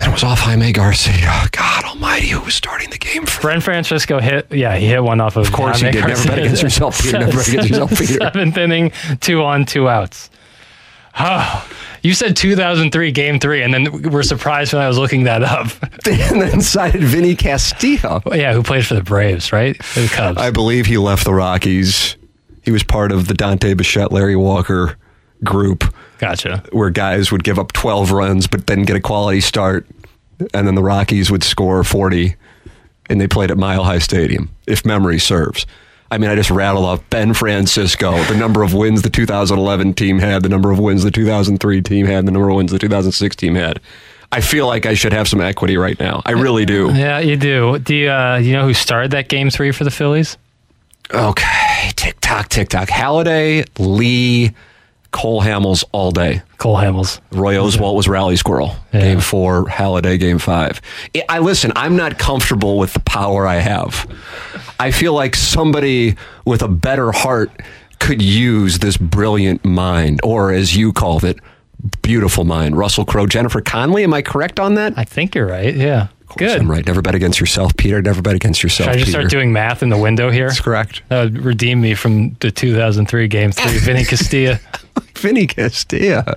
[0.00, 1.46] It was off Jaime Garcia.
[1.52, 5.20] God almighty, who was starting the game for Ben Francisco hit, yeah, he hit one
[5.20, 5.46] off of.
[5.46, 6.06] Of course he did.
[6.06, 7.18] Never bet against yourself, Peter.
[7.20, 8.14] Never bet against yourself, Peter.
[8.14, 10.30] Seventh inning, two on, two outs.
[11.18, 11.66] Oh,
[12.02, 15.68] you said 2003, game three, and then we're surprised when I was looking that up.
[16.06, 18.20] and then cited Vinny Castilla.
[18.32, 19.82] yeah, who played for the Braves, right?
[19.82, 20.38] For the Cubs.
[20.38, 22.16] I believe he left the Rockies.
[22.62, 24.98] He was part of the Dante Bichette, Larry Walker
[25.42, 25.84] group.
[26.18, 26.62] Gotcha.
[26.72, 29.86] Where guys would give up 12 runs, but then get a quality start,
[30.54, 32.36] and then the Rockies would score 40,
[33.08, 35.66] and they played at Mile High Stadium, if memory serves.
[36.10, 40.20] I mean, I just rattle off Ben Francisco, the number of wins the 2011 team
[40.20, 43.34] had, the number of wins the 2003 team had, the number of wins the 2006
[43.34, 43.80] team had.
[44.32, 46.22] I feel like I should have some equity right now.
[46.26, 46.92] I really do.
[46.92, 47.78] Yeah, you do.
[47.78, 50.36] Do you, uh, you know who started that game three for the Phillies?
[51.12, 52.88] Okay, tick tock, tick tock.
[52.88, 54.52] Halladay, Lee,
[55.16, 56.42] Cole Hamels all day.
[56.58, 57.20] Cole Hamels.
[57.32, 58.76] Roy Oswalt was rally squirrel.
[58.92, 59.00] Yeah.
[59.00, 60.82] Game four, Halladay, game five.
[61.30, 64.06] I listen, I'm not comfortable with the power I have.
[64.78, 67.50] I feel like somebody with a better heart
[67.98, 71.38] could use this brilliant mind, or as you called it,
[72.02, 72.76] beautiful mind.
[72.76, 74.04] Russell Crowe, Jennifer Connelly.
[74.04, 74.98] Am I correct on that?
[74.98, 75.74] I think you're right.
[75.74, 76.08] Yeah.
[76.36, 76.60] Good.
[76.60, 76.84] I'm right.
[76.84, 78.02] Never bet against yourself, Peter.
[78.02, 78.88] Never bet against yourself.
[78.90, 79.20] Should I just Peter.
[79.20, 80.48] start doing math in the window here?
[80.48, 81.00] That's correct.
[81.08, 83.78] That would redeem me from the 2003 game three.
[83.78, 84.60] Vinny Castilla.
[85.26, 86.36] Vinny Castilla.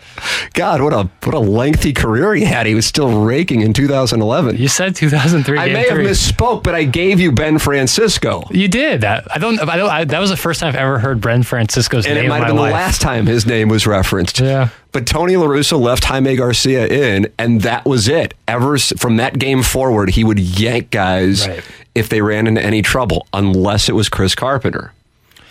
[0.54, 2.66] God, what a what a lengthy career he had.
[2.66, 4.58] He was still raking in 2011.
[4.58, 5.60] You said 2003.
[5.60, 6.06] I may three.
[6.06, 8.44] have misspoke, but I gave you Ben Francisco.
[8.50, 9.28] You did that.
[9.34, 9.60] I don't.
[9.60, 9.90] I don't.
[9.90, 12.26] I, that was the first time I've ever heard Ben Francisco's and name.
[12.26, 12.72] And it might have been life.
[12.72, 14.40] the last time his name was referenced.
[14.40, 14.70] Yeah.
[14.92, 18.34] But Tony La Russa left Jaime Garcia in, and that was it.
[18.48, 21.64] Ever from that game forward, he would yank guys right.
[21.94, 24.94] if they ran into any trouble, unless it was Chris Carpenter.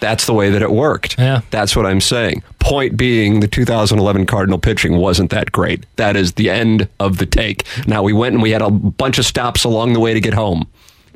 [0.01, 1.19] That's the way that it worked.
[1.19, 1.41] Yeah.
[1.51, 2.43] That's what I'm saying.
[2.61, 5.85] Point being, the 2011 Cardinal pitching wasn't that great.
[5.97, 7.65] That is the end of the take.
[7.87, 10.35] Now, we went and we had a bunch of stops along the way to get
[10.35, 10.69] home.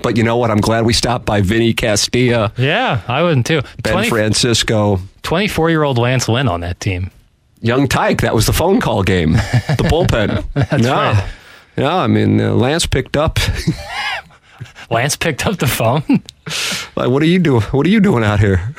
[0.02, 0.50] But you know what?
[0.50, 2.52] I'm glad we stopped by Vinny Castilla.
[2.56, 3.62] Yeah, I wouldn't too.
[3.82, 4.98] Ben 20, Francisco.
[5.22, 7.10] 24 year old Lance Lynn on that team.
[7.60, 8.22] Young Tyke.
[8.22, 10.44] That was the phone call game, the bullpen.
[10.54, 10.92] That's yeah.
[10.92, 11.30] right.
[11.76, 13.38] Yeah, I mean, uh, Lance picked up.
[14.92, 16.02] Lance picked up the phone.
[16.96, 17.62] like, what are you doing?
[17.62, 18.74] What are you doing out here?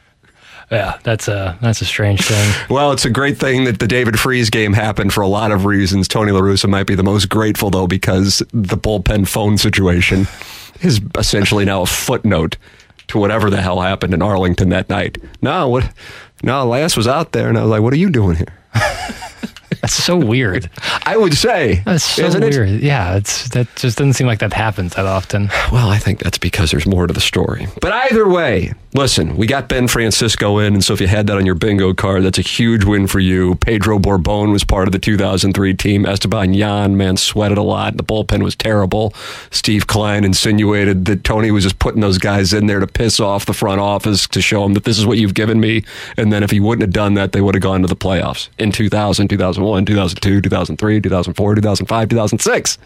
[0.70, 2.66] yeah, that's a that's a strange thing.
[2.70, 5.64] well, it's a great thing that the David Freese game happened for a lot of
[5.64, 6.08] reasons.
[6.08, 10.26] Tony La Russa might be the most grateful though because the bullpen phone situation
[10.80, 12.56] is essentially now a footnote
[13.08, 15.18] to whatever the hell happened in Arlington that night.
[15.42, 15.92] No, what?
[16.42, 18.56] No, Lance was out there, and I was like, "What are you doing here?"
[19.80, 20.68] That's so weird.
[21.04, 21.82] I would say.
[21.84, 22.68] That's so weird.
[22.68, 22.82] It?
[22.82, 25.50] Yeah, it's that just doesn't seem like that happens that often.
[25.72, 27.66] Well, I think that's because there's more to the story.
[27.80, 31.36] But either way, listen, we got Ben Francisco in, and so if you had that
[31.36, 33.54] on your bingo card, that's a huge win for you.
[33.56, 36.06] Pedro Borbon was part of the 2003 team.
[36.06, 37.96] Esteban Yan, man, sweated a lot.
[37.96, 39.14] The bullpen was terrible.
[39.50, 43.46] Steve Kline insinuated that Tony was just putting those guys in there to piss off
[43.46, 45.84] the front office to show them that this is what you've given me.
[46.16, 48.48] And then if he wouldn't have done that, they would have gone to the playoffs
[48.58, 49.84] in 2000, 2001.
[49.84, 52.78] 2002, 2003, 2004, 2005, 2006.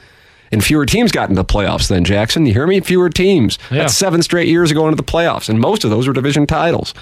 [0.52, 2.46] And fewer teams got into the playoffs then, Jackson.
[2.46, 2.80] You hear me?
[2.80, 3.58] Fewer teams.
[3.70, 3.78] Yeah.
[3.78, 5.48] That's seven straight years of going to the playoffs.
[5.48, 6.94] And most of those were division titles.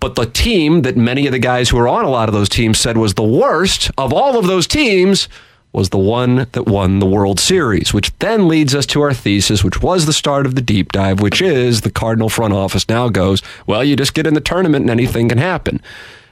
[0.00, 2.48] But the team that many of the guys who were on a lot of those
[2.48, 5.28] teams said was the worst of all of those teams
[5.72, 9.62] was the one that won the World Series, which then leads us to our thesis,
[9.62, 13.08] which was the start of the deep dive, which is the Cardinal front office now
[13.08, 15.80] goes, well, you just get in the tournament and anything can happen.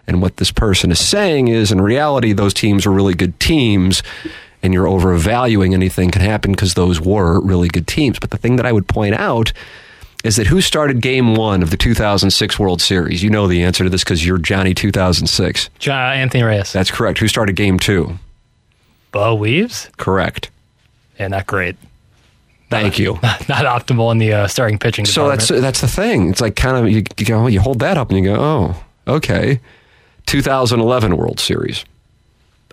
[0.07, 4.03] And what this person is saying is, in reality, those teams are really good teams,
[4.67, 8.19] and you're overvaluing anything can happen because those were really good teams.
[8.19, 9.53] But the thing that I would point out
[10.25, 13.23] is that who started game one of the 2006 World Series?
[13.23, 15.71] You know the answer to this because you're Johnny 2006.
[15.79, 16.73] John, Anthony Reyes.
[16.73, 17.19] That's correct.
[17.21, 18.19] Who started game two?
[19.13, 19.89] Bo Weaves?
[19.97, 20.51] Correct.
[21.19, 21.77] Yeah, not great.
[22.69, 23.13] Thank not, you.
[23.23, 25.05] Not, not, optimal in the uh, starting pitching.
[25.05, 26.31] So that's that's the thing.
[26.31, 28.85] It's like kind of you, you go, you hold that up and you go, oh,
[29.07, 29.61] okay.
[30.27, 31.85] 2011 World Series.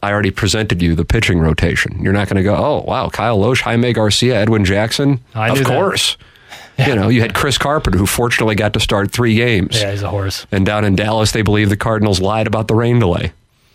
[0.03, 2.01] I already presented you the pitching rotation.
[2.03, 5.21] You're not going to go, oh, wow, Kyle Lohse, Jaime Garcia, Edwin Jackson.
[5.33, 6.17] I of course.
[6.75, 6.87] Yeah.
[6.89, 9.79] You know, you had Chris Carpenter, who fortunately got to start three games.
[9.79, 10.47] Yeah, he's a horse.
[10.51, 13.31] And down in Dallas, they believe the Cardinals lied about the rain delay.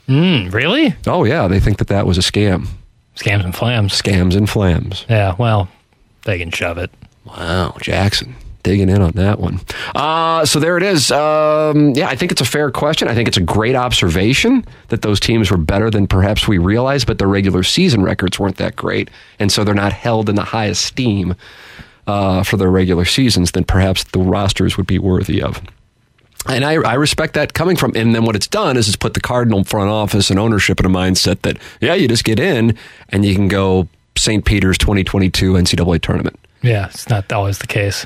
[0.09, 0.97] Mm, really?
[1.07, 1.47] Oh, yeah.
[1.47, 2.67] They think that that was a scam.
[3.15, 3.93] Scams and flams.
[3.93, 5.07] Scams and flams.
[5.09, 5.69] Yeah, well,
[6.25, 6.91] they can shove it.
[7.25, 8.35] Wow, Jackson
[8.69, 9.61] digging in on that one.
[9.95, 11.11] Uh, so there it is.
[11.11, 13.09] Um, yeah, I think it's a fair question.
[13.09, 17.07] I think it's a great observation that those teams were better than perhaps we realized,
[17.07, 19.09] but their regular season records weren't that great.
[19.39, 21.35] And so they're not held in the high esteem
[22.07, 25.63] uh, for their regular seasons than perhaps the rosters would be worthy of.
[26.47, 27.93] And I, I respect that coming from.
[27.97, 30.85] And then what it's done is it's put the Cardinal front office and ownership in
[30.85, 32.77] a mindset that, yeah, you just get in
[33.09, 34.45] and you can go St.
[34.45, 36.39] Peter's 2022 NCAA tournament.
[36.61, 38.05] Yeah, it's not always the case.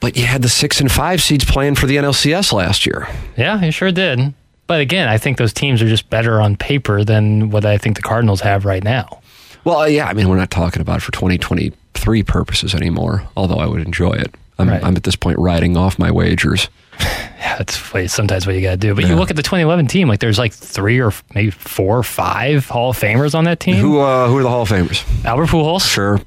[0.00, 3.08] But you had the six and five seeds playing for the NLCS last year.
[3.36, 4.34] Yeah, you sure did.
[4.66, 7.96] But again, I think those teams are just better on paper than what I think
[7.96, 9.20] the Cardinals have right now.
[9.64, 13.56] Well, uh, yeah, I mean, we're not talking about it for 2023 purposes anymore, although
[13.58, 14.34] I would enjoy it.
[14.58, 14.82] I'm, Right.
[14.82, 16.68] I'm at this point writing off my wagers.
[17.38, 18.94] Yeah, that's sometimes what you got to do.
[18.94, 22.02] But you look at the 2011 team, like there's like three or maybe four or
[22.02, 23.76] five Hall of Famers on that team.
[23.76, 25.04] Who uh, who are the Hall of Famers?
[25.24, 26.20] Albert Pujols, Sure.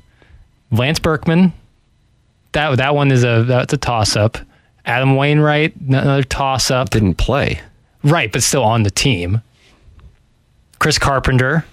[0.71, 1.51] Lance Berkman.
[2.53, 4.37] That that one is a that's a toss up.
[4.85, 6.89] Adam Wainwright, another toss up.
[6.89, 7.61] Didn't play.
[8.03, 9.41] Right, but still on the team.
[10.79, 11.65] Chris Carpenter,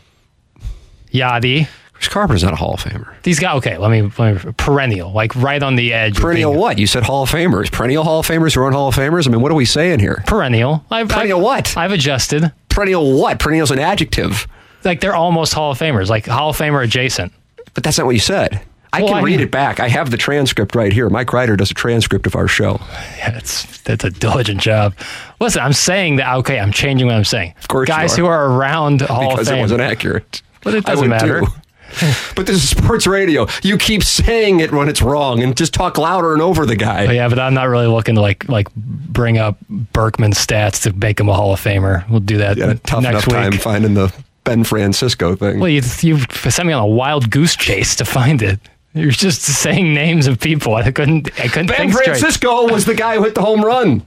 [1.13, 1.69] Yadi.
[1.93, 3.15] Chris Carpenter's not a Hall of Famer.
[3.23, 6.17] These guys, okay, let me, let me perennial, like right on the edge.
[6.17, 6.79] Perennial being- what?
[6.79, 7.73] You said Hall of Famers.
[7.73, 9.27] Perennial Hall of Famers who aren't Hall of Famers?
[9.27, 10.23] I mean, what are we saying here?
[10.27, 10.85] Perennial.
[10.91, 11.77] I've, Perennial I've, what?
[11.77, 12.53] I've adjusted.
[12.69, 13.39] Perennial what?
[13.39, 14.47] Perennial's an adjective.
[14.85, 17.33] Like they're almost Hall of Famers, like Hall of Famer adjacent.
[17.73, 18.61] But that's not what you said.
[18.97, 19.79] I Well, can I read mean- it back.
[19.81, 21.09] I have the transcript right here.
[21.11, 22.81] Mike Ryder does a transcript of our show.
[23.19, 24.95] Yeah, it's that's a diligent job.
[25.41, 26.35] Listen, I'm saying that.
[26.39, 27.55] Okay, I'm changing what I'm saying.
[27.61, 28.21] Of course guys are.
[28.23, 30.43] who are around Hall because of it wasn't accurate.
[30.63, 31.41] But it doesn't matter.
[31.41, 31.47] too.
[32.35, 33.47] but this is sports radio.
[33.63, 37.07] You keep saying it when it's wrong and just talk louder and over the guy.
[37.07, 40.93] But yeah, but I'm not really looking to like like bring up Berkman's stats to
[40.93, 42.09] make him a Hall of Famer.
[42.11, 43.61] We'll do that a tough next enough time week.
[43.61, 45.61] finding the Ben Francisco thing.
[45.61, 46.19] Well, you you
[46.51, 48.59] sent me on a wild goose chase to find it.
[48.97, 50.75] You're just saying names of people.
[50.75, 51.29] I couldn't.
[51.39, 52.05] I couldn't ben think straight.
[52.07, 54.03] Francisco was the guy who hit the home run.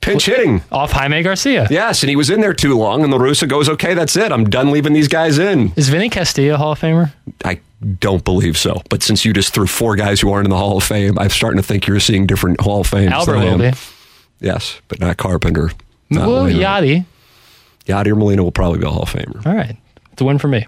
[0.00, 0.62] Pinch hitting.
[0.72, 1.66] Off Jaime Garcia.
[1.70, 4.32] Yes, and he was in there too long, and LaRussa goes, okay, that's it.
[4.32, 5.72] I'm done leaving these guys in.
[5.76, 7.12] Is Vinny Castilla a Hall of Famer?
[7.44, 7.60] I
[7.98, 8.80] don't believe so.
[8.88, 11.28] But since you just threw four guys who aren't in the Hall of Fame, I'm
[11.28, 13.12] starting to think you're seeing different Hall of Fames.
[13.12, 13.72] Albert will be.
[14.40, 15.70] Yes, but not Carpenter.
[16.08, 16.58] Not Well, Molina.
[16.64, 17.04] Yadi.
[17.84, 19.44] Yadier Molina will probably be a Hall of Famer.
[19.44, 19.76] All right.
[20.12, 20.66] It's a win for me.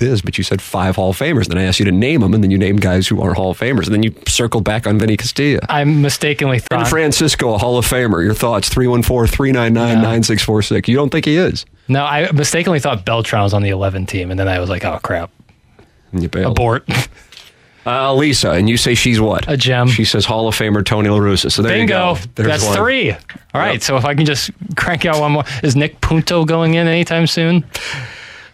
[0.00, 1.46] It is, but you said five Hall of Famers.
[1.46, 3.50] Then I asked you to name them, and then you named guys who aren't Hall
[3.50, 3.84] of Famers.
[3.86, 5.60] And then you circled back on Vinny Castilla.
[5.68, 6.88] I mistakenly thought.
[6.88, 8.22] Francisco, a Hall of Famer.
[8.24, 10.88] Your thoughts, 314 399 9646.
[10.88, 11.64] You don't think he is?
[11.88, 14.84] no, I mistakenly thought Beltran was on the 11 team, and then I was like,
[14.84, 15.30] oh, crap.
[16.12, 16.56] And you bailed.
[16.56, 16.88] Abort.
[17.86, 19.48] Uh, Lisa, and you say she's what?
[19.50, 19.88] A gem.
[19.88, 21.50] She says Hall of Famer Tony La Russa.
[21.50, 22.10] So there Bingo.
[22.10, 22.20] you go.
[22.34, 22.76] There's That's one.
[22.76, 23.12] three.
[23.12, 23.18] All
[23.54, 23.74] right.
[23.74, 23.82] Yep.
[23.82, 25.44] So if I can just crank out one more.
[25.62, 27.64] Is Nick Punto going in anytime soon?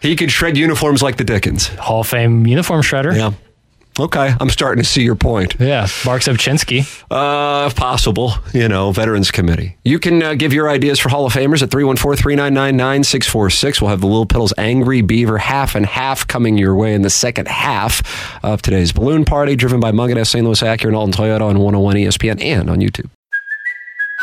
[0.05, 1.67] He could shred uniforms like the Dickens.
[1.67, 3.15] Hall of Fame uniform shredder.
[3.15, 3.31] Yeah.
[3.97, 5.55] Okay, I'm starting to see your point.
[5.57, 5.87] Yeah.
[6.05, 6.81] Mark Sobchinski.
[7.09, 9.77] Uh, if possible, you know, Veterans Committee.
[9.85, 13.81] You can uh, give your ideas for Hall of Famers at 314 399 9646.
[13.81, 17.09] We'll have the Little Piddles Angry Beaver half and half coming your way in the
[17.09, 20.45] second half of today's balloon party, driven by Mungenast, St.
[20.45, 23.09] Louis Acura, and Alton Toyota on 101 ESPN and on YouTube.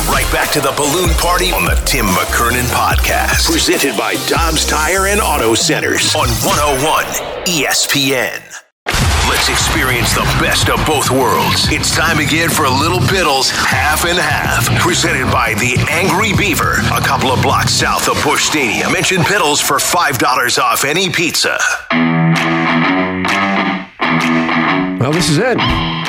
[0.00, 3.50] We're right back to the balloon party on the Tim McKernan podcast.
[3.50, 7.04] Presented by Dobbs Tire and Auto Centers on 101
[7.44, 8.40] ESPN.
[9.28, 11.70] Let's experience the best of both worlds.
[11.70, 14.70] It's time again for Little Piddles Half and Half.
[14.80, 18.92] Presented by the Angry Beaver, a couple of blocks south of Busch Stadium.
[18.92, 21.58] Mention Piddles for $5 off any pizza.
[24.98, 25.58] Well, this is it.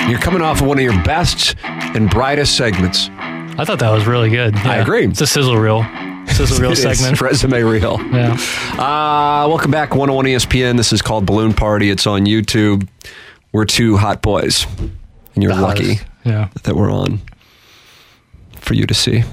[0.10, 3.10] You're coming off of one of your best and brightest segments.
[3.58, 4.56] I thought that was really good.
[4.56, 5.06] I agree.
[5.06, 5.84] It's a sizzle reel.
[6.28, 7.20] Sizzle reel segment.
[7.22, 8.00] Resume reel.
[8.12, 8.34] Yeah.
[8.74, 10.78] Uh, welcome back, 101 ESPN.
[10.78, 11.90] This is called Balloon Party.
[11.90, 12.88] It's on YouTube.
[13.52, 16.06] We're two hot boys, and you're The lucky hottest.
[16.26, 16.50] Yeah.
[16.64, 17.20] that we're on
[18.60, 19.24] for you to see.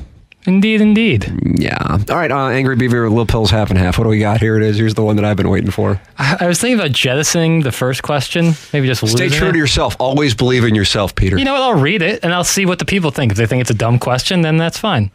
[0.49, 1.31] Indeed, indeed.
[1.61, 1.77] Yeah.
[2.09, 3.99] All right, uh, Angry Beaver, Little Pills, half and half.
[3.99, 4.41] What do we got?
[4.41, 4.79] Here it is.
[4.79, 6.01] Here's the one that I've been waiting for.
[6.17, 8.55] I, I was thinking about jettisoning the first question.
[8.73, 9.53] Maybe just Stay true it.
[9.53, 9.95] to yourself.
[10.01, 11.37] Always believe in yourself, Peter.
[11.39, 11.61] You know what?
[11.63, 13.31] I'll read it and I'll see what the people think.
[13.33, 15.11] If they think it's a dumb question, then that's fine.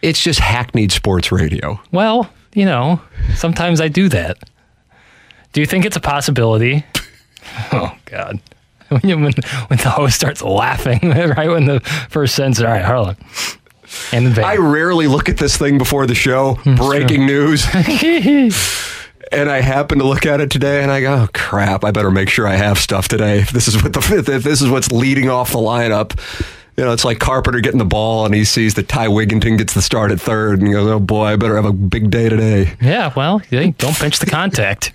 [0.00, 1.78] it's just hackneyed sports radio.
[1.92, 2.98] Well, you know,
[3.34, 4.38] sometimes I do that.
[5.52, 6.84] Do you think it's a possibility
[7.72, 8.40] Oh God.
[8.88, 9.32] When, when,
[9.68, 11.80] when the host starts laughing right when the
[12.10, 13.16] first sentence, all right, Harlan.
[14.12, 16.54] And then I rarely look at this thing before the show.
[16.54, 17.66] Hmm, Breaking news.
[19.32, 21.84] and I happen to look at it today, and I go, "Oh crap!
[21.84, 23.40] I better make sure I have stuff today.
[23.40, 26.18] If this is what the if this is what's leading off the lineup."
[26.76, 29.74] You know, it's like Carpenter getting the ball, and he sees that Ty Wigginton gets
[29.74, 32.28] the start at third, and he goes, "Oh boy, I better have a big day
[32.28, 34.92] today." Yeah, well, don't pinch the contact.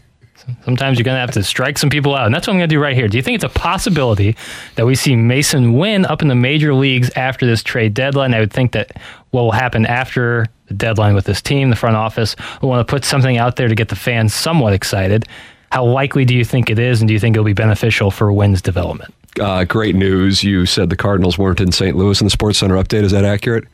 [0.63, 2.25] Sometimes you're going to have to strike some people out.
[2.25, 3.07] And that's what I'm going to do right here.
[3.07, 4.35] Do you think it's a possibility
[4.75, 8.33] that we see Masyn Winn up in the major leagues after this trade deadline?
[8.33, 8.91] I would think that
[9.31, 12.91] what will happen after the deadline with this team, the front office, will want to
[12.91, 15.25] put something out there to get the fans somewhat excited.
[15.71, 18.31] How likely do you think it is, and do you think it'll be beneficial for
[18.31, 19.13] Winn's development?
[19.39, 20.43] Uh, great news!
[20.43, 21.95] You said the Cardinals weren't in St.
[21.95, 23.03] Louis in the Sports Center update.
[23.03, 23.65] Is that accurate?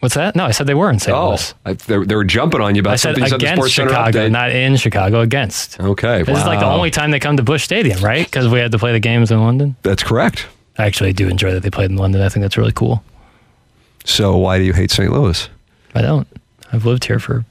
[0.00, 0.34] What's that?
[0.34, 1.14] No, I said they were in St.
[1.14, 1.54] Oh, Louis.
[1.66, 3.44] I, they, they were jumping on you about I said something you said in the
[3.52, 5.20] against Sports Chicago, not in Chicago.
[5.20, 5.78] Against.
[5.78, 8.24] okay, This is like the only time they come to Busch Stadium, right?
[8.24, 9.76] Because we had to play the games in London.
[9.82, 10.46] That's correct.
[10.78, 12.22] I actually do enjoy that they played in London.
[12.22, 13.04] I think that's really cool.
[14.04, 15.12] So why do you hate St.
[15.12, 15.48] Louis?
[15.94, 16.26] I don't.
[16.72, 17.44] I've lived here for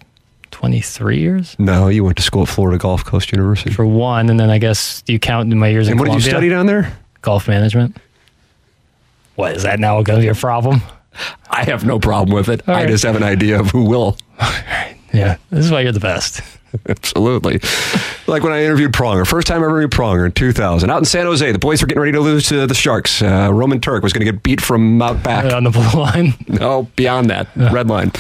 [0.51, 3.69] 23 years No, you went to school at Florida Gulf Coast University.
[3.71, 6.15] for one, and then I guess you count in my years in and what did
[6.15, 6.97] you study down there?
[7.21, 7.97] Golf management.
[9.35, 10.81] What is that now going to be a problem?
[11.49, 12.67] I have no problem with it.
[12.67, 12.89] All I right.
[12.89, 14.17] just have an idea of who will.
[15.13, 16.41] Yeah, this is why you're the best.
[16.87, 17.59] Absolutely.
[18.27, 21.05] like when I interviewed Pronger, first time I ever interviewed Pronger in 2000, out in
[21.05, 21.51] San Jose.
[21.51, 23.21] The boys were getting ready to lose to the Sharks.
[23.23, 25.51] Uh, Roman Turek was going to get beat from out back.
[25.51, 26.33] On the blue line.
[26.47, 28.11] No, beyond that, red line.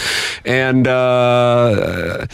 [0.45, 2.25] And uh,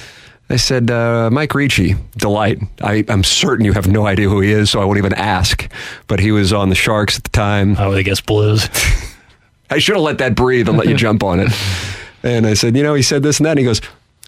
[0.49, 2.59] I said, uh, Mike Ricci, delight.
[2.81, 5.69] I, I'm certain you have no idea who he is, so I won't even ask.
[6.07, 7.75] But he was on the Sharks at the time.
[7.77, 8.69] I would guess Blues.
[9.69, 11.51] I should have let that breathe and let you jump on it.
[12.23, 13.51] And I said, you know, he said this and that.
[13.51, 13.81] And he goes,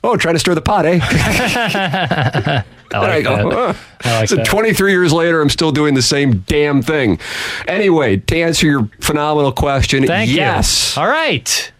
[0.04, 1.00] oh, trying to stir the pot, eh?
[1.02, 3.76] I And I go, that.
[3.76, 4.46] "Huh." I like so that.
[4.46, 7.20] 23 years later, I'm still doing the same damn thing.
[7.68, 10.96] Anyway, to answer your phenomenal question, Thank yes.
[10.96, 11.02] you.
[11.02, 11.72] All right.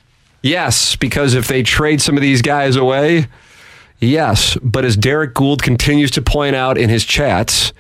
[0.42, 3.28] Yes, because if they trade some of these guys away,
[4.00, 4.58] yes.
[4.64, 7.74] But as Derrick Goold continues to point out in his chats,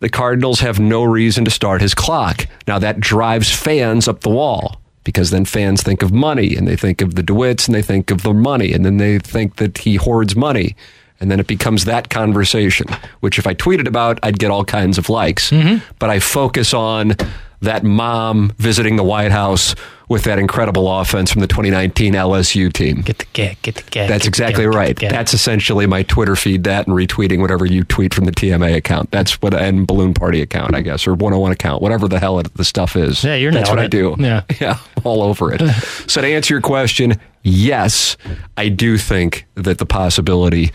[0.00, 2.48] the Cardinals have no reason to start his clock.
[2.66, 6.76] Now that drives fans up the wall because then fans think of money and they
[6.76, 9.78] think of the DeWitts and they think of the money and then they think that
[9.78, 10.76] he hoards money.
[11.20, 12.88] And then it becomes that conversation,
[13.20, 15.50] which if I tweeted about, I'd get all kinds of likes.
[15.50, 15.84] Mm-hmm.
[16.00, 17.14] But I focus on
[17.62, 19.74] that mom visiting the White House
[20.08, 23.00] with that incredible offense from the 2019 LSU team.
[23.00, 24.08] Get the get, get the get.
[24.08, 24.96] That's get exactly get, right.
[24.96, 25.10] get.
[25.10, 26.64] That's essentially my Twitter feed.
[26.64, 29.10] That and retweeting whatever you tweet from the TMA account.
[29.10, 32.52] That's what and balloon party account, I guess, or 101 account, whatever the hell it,
[32.54, 33.24] the stuff is.
[33.24, 34.16] Yeah, you're That's what nailing I do.
[34.18, 34.42] Yeah.
[34.60, 35.60] yeah, all over it.
[36.08, 38.16] so to answer your question, yes,
[38.56, 40.72] I do think that the possibility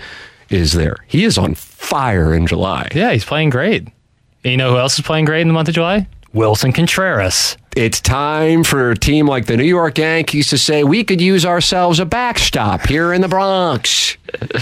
[0.50, 0.96] is there.
[1.06, 2.90] He is on fire in July.
[2.96, 3.84] Yeah, he's playing great.
[4.44, 6.08] And you know who else is playing great in the month of July?
[6.34, 7.58] Willson Contreras.
[7.76, 11.46] It's time for a team like the New York Yankees to say we could use
[11.46, 14.18] ourselves a backstop here in the Bronx.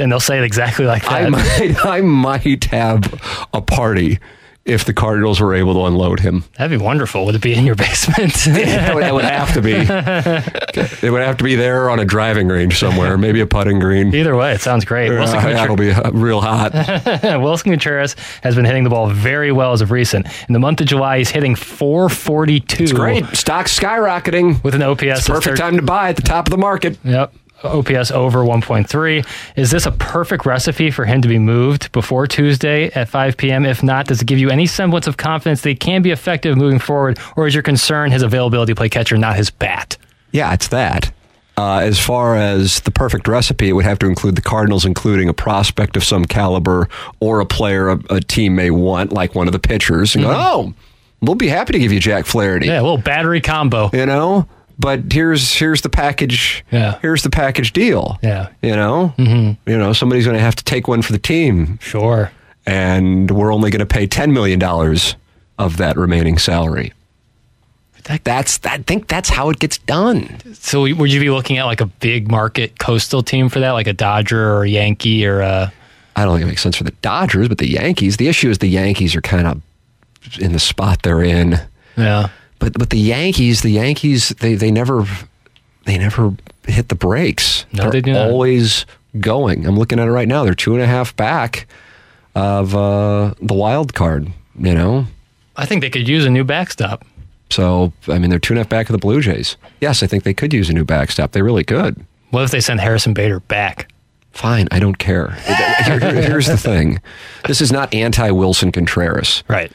[0.00, 1.12] And they'll say it exactly like that.
[1.12, 4.18] I might, I might have a party
[4.68, 6.44] if the Cardinals were able to unload him.
[6.56, 7.24] That'd be wonderful.
[7.26, 8.34] Would it be in your basement?
[8.46, 9.72] It would, would have to be.
[11.00, 14.14] It would have to be there on a driving range somewhere, maybe a putting green.
[14.14, 15.10] Either way, it sounds great.
[15.10, 16.72] Uh, Willson, that'll be uh, real hot.
[16.72, 20.26] Willson Contreras has been hitting the ball very well as of recent.
[20.48, 22.82] In the month of July, he's hitting 442.
[22.84, 23.24] It's great.
[23.36, 24.62] Stock skyrocketing.
[24.62, 25.26] With an OPS.
[25.26, 26.98] Perfect thir- time to buy at the top of the market.
[27.04, 27.32] Yep.
[27.64, 29.26] OPS over 1.3.
[29.56, 33.64] Is this a perfect recipe for him to be moved before Tuesday at 5 p.m.?
[33.64, 36.56] If not, does it give you any semblance of confidence that he can be effective
[36.56, 37.18] moving forward?
[37.36, 39.96] Or is your concern his availability to play catcher, not his bat?
[40.32, 41.10] Yeah, it's that.
[41.56, 45.28] Uh, as far as the perfect recipe, it would have to include the Cardinals, including
[45.28, 49.48] a prospect of some caliber or a player a, a team may want, like one
[49.48, 50.72] of the pitchers, and go, oh,
[51.20, 52.66] we'll be happy to give you Jack Flaherty.
[52.66, 53.90] Yeah, a little battery combo.
[53.92, 54.46] You know,
[54.78, 56.64] but here's here's the package.
[56.70, 56.98] Yeah.
[57.02, 58.18] Here's the package deal.
[58.22, 58.48] Yeah.
[58.62, 59.12] You know.
[59.18, 59.70] Mm-hmm.
[59.70, 62.30] You know, somebody's going to have to take one for the team, Sure.
[62.66, 65.16] and we're only going to pay ten million dollars
[65.58, 66.92] of that remaining salary.
[68.04, 70.38] That- That's I think that's how it gets done.
[70.54, 73.86] So would you be looking at like a big market coastal team for that, like
[73.86, 75.72] a Dodger or a Yankee or a.
[76.16, 78.16] I don't think it makes sense for the Dodgers, but the Yankees.
[78.16, 79.62] The issue is the Yankees are kind of
[80.40, 81.60] in the spot they're in.
[81.96, 82.28] Yeah.
[82.58, 85.06] But but the Yankees, the Yankees, they they never
[85.84, 86.34] they never
[86.66, 87.64] hit the brakes.
[87.72, 88.28] No, They're they do not.
[88.30, 88.84] always
[89.20, 89.66] going.
[89.66, 90.44] I'm looking at it right now.
[90.44, 91.66] They're two and a half back
[92.34, 94.28] of uh, the wild card.
[94.58, 95.06] You know,
[95.56, 97.04] I think they could use a new backstop.
[97.50, 99.56] so I mean they're two and a half back of the Blue Jays.
[99.80, 101.32] Yes, I think they could use a new backstop.
[101.32, 102.04] They really could.
[102.30, 103.90] What if they send Harrison Bader back?
[104.32, 105.30] Fine, I don't care.
[105.86, 107.00] Here- here's the thing
[107.46, 109.72] this is not anti Willson Contreras Right.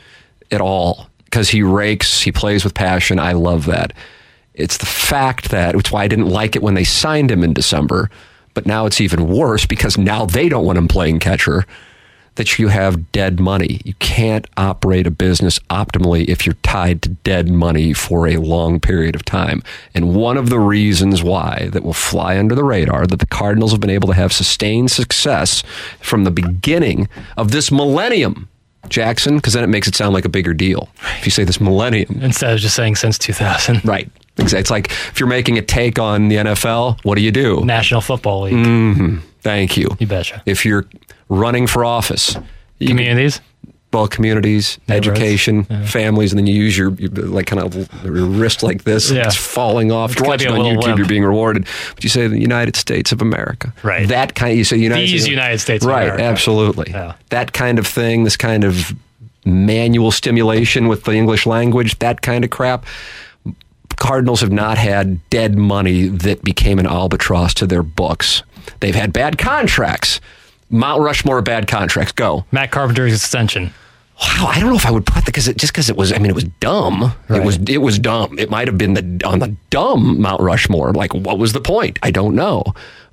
[0.51, 3.17] at all because he rakes, he plays with passion.
[3.17, 3.91] I love that.
[4.53, 7.53] It's the fact that, is why I didn't like it when they signed him in
[7.53, 8.11] December,
[8.53, 11.65] but now it's even worse because now they don't want him playing catcher.
[12.35, 13.81] That you have dead money.
[13.83, 18.79] You can't operate a business optimally if you're tied to dead money for a long
[18.79, 19.63] period of time.
[19.95, 23.71] And one of the reasons why that will fly under the radar that the Cardinals
[23.71, 25.63] have been able to have sustained success
[25.99, 27.07] from the beginning
[27.37, 28.49] of this millennium
[28.89, 30.89] Jackson, because then it makes it sound like a bigger deal.
[31.19, 33.83] If you say this millennium, Instead of just saying since 2000.
[33.85, 34.09] right?
[34.37, 34.59] Exactly.
[34.59, 37.63] It's like if you're making a take on the NFL, what do you do?
[37.63, 38.53] National Football League.
[38.55, 39.21] Mm.
[39.41, 39.89] Thank you.
[39.99, 40.41] You betcha.
[40.45, 40.85] If you're
[41.29, 42.35] running for office,
[42.79, 43.41] you Communities.
[44.07, 45.07] Communities, Neighborhoods.
[45.19, 49.11] education, families, and then you use your, your like kind of your wrist like this.
[49.11, 49.25] Yeah.
[49.25, 50.11] It's falling off.
[50.11, 50.83] It's You're watching on YouTube.
[50.83, 50.97] limp.
[50.97, 51.67] You're being rewarded.
[51.95, 53.73] But you say the United States of America.
[53.83, 54.07] Right.
[54.07, 54.57] That kind.
[54.57, 55.27] You say United These States.
[55.27, 56.19] United States of Right.
[56.19, 56.91] Absolutely.
[56.91, 57.13] Yeah.
[57.29, 58.23] That kind of thing.
[58.23, 58.93] This kind of
[59.45, 61.99] manual stimulation with the English language.
[61.99, 62.85] That kind of crap.
[63.97, 68.41] Cardinals have not had dead money that became an albatross to their books.
[68.79, 70.19] They've had bad contracts.
[70.69, 72.11] Mount Rushmore bad contracts.
[72.13, 72.45] Go.
[72.51, 73.71] Matt Carpenter's extension.
[74.23, 76.11] Wow, I don't know if I would put because it just because it was.
[76.13, 77.13] I mean, it was dumb.
[77.29, 77.57] It was.
[77.67, 78.39] It was dumb.
[78.39, 80.93] It might have been the on the dumb Mount Rushmore.
[80.93, 81.99] Like, what was the point?
[82.03, 82.63] I don't know.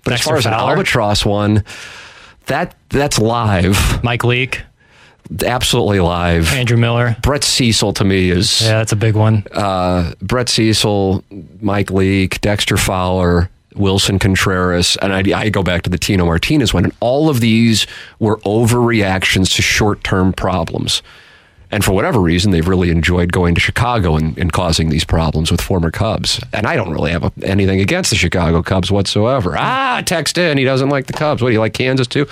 [0.04, 1.64] But as far as an albatross one,
[2.46, 4.62] that that's live, Mike Leake.
[5.44, 6.52] absolutely live.
[6.54, 7.16] Andrew Miller.
[7.22, 9.44] Brett Cecil to me is Yeah, that's a big one.
[9.52, 11.22] uh, Brett Cecil,
[11.60, 16.74] Mike Leake, Dexter Fowler, Willson Contreras, and I, I go back to the Tino Martinez
[16.74, 16.84] one.
[16.84, 17.86] And all of these
[18.18, 21.02] were overreactions to short term problems.
[21.72, 25.52] And for whatever reason, they've really enjoyed going to Chicago and, and causing these problems
[25.52, 26.40] with former Cubs.
[26.52, 29.54] And I don't really have a, anything against the Chicago Cubs whatsoever.
[29.56, 30.58] Ah, text in.
[30.58, 31.42] He doesn't like the Cubs.
[31.42, 32.26] What do you like, Kansas too?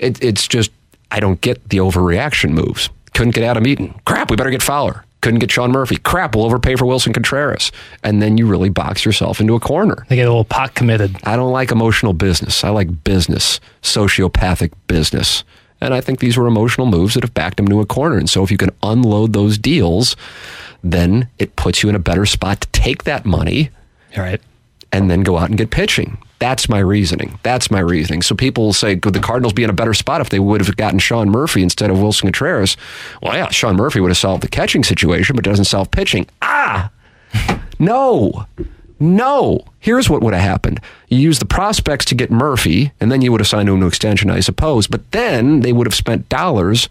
[0.00, 0.72] It, it's just,
[1.12, 2.90] I don't get the overreaction moves.
[3.14, 3.94] Couldn't get Adam Eaton.
[4.06, 5.04] Crap, we better get Fowler.
[5.20, 5.96] Couldn't get Sean Murphy.
[5.96, 7.70] Crap, we'll overpay for Willson Contreras.
[8.02, 10.06] And then you really box yourself into a corner.
[10.08, 11.16] They get a little pot committed.
[11.24, 12.64] I don't like emotional business.
[12.64, 15.44] I like business, sociopathic business.
[15.82, 18.16] And I think these were emotional moves that have backed him to a corner.
[18.18, 20.16] And so if you can unload those deals,
[20.82, 23.70] then it puts you in a better spot to take that money
[24.16, 24.40] All right.
[24.92, 26.18] and then go out and get pitching.
[26.40, 27.38] That's my reasoning.
[27.42, 28.22] That's my reasoning.
[28.22, 30.64] So people will say, could the Cardinals be in a better spot if they would
[30.64, 32.76] have gotten Sean Murphy instead of Willson Contreras?
[33.22, 36.26] Well, yeah, Sean Murphy would have solved the catching situation, but doesn't solve pitching.
[36.40, 36.90] Ah,
[37.78, 38.46] no,
[38.98, 39.60] no.
[39.80, 40.80] Here's what would have happened.
[41.08, 43.82] You use the prospects to get Murphy, and then you would have signed him to
[43.82, 44.86] an extension, I suppose.
[44.86, 46.88] But then they would have spent dollars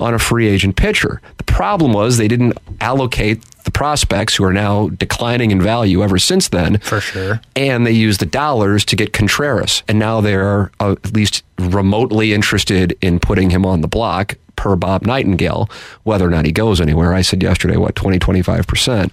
[0.00, 1.22] on a free agent pitcher.
[1.38, 6.18] The problem was they didn't allocate the prospects who are now declining in value ever
[6.18, 7.40] since then For sure.
[7.56, 12.32] and they use the dollars to get Contreras, and now they're uh, at least remotely
[12.34, 15.68] interested in putting him on the block per Bob Nightingale.
[16.04, 19.12] Whether or not he goes anywhere, I said yesterday, what 20, 25 percent.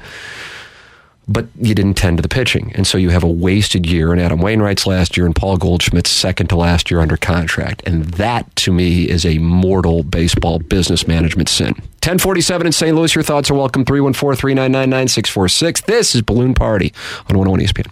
[1.27, 4.19] But you didn't tend to the pitching, and so you have a wasted year in
[4.19, 8.55] Adam Wainwright's last year and Paul Goldschmidt's second to last year under contract, and that
[8.57, 11.75] to me is a mortal baseball business management sin.
[11.99, 12.95] 1047 in St.
[12.95, 13.13] Louis.
[13.13, 13.83] Your thoughts are welcome.
[13.83, 15.81] 314 399 9646.
[15.81, 16.93] This is Balloon Party
[17.29, 17.91] on 101 ESPN.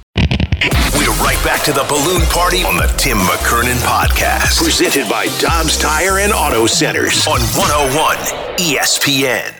[0.98, 4.64] We're right back to the balloon party on the Tim McKernan podcast.
[4.64, 8.16] Presented by Dobbs Tire and Auto Centers on 101
[8.58, 9.54] ESPN.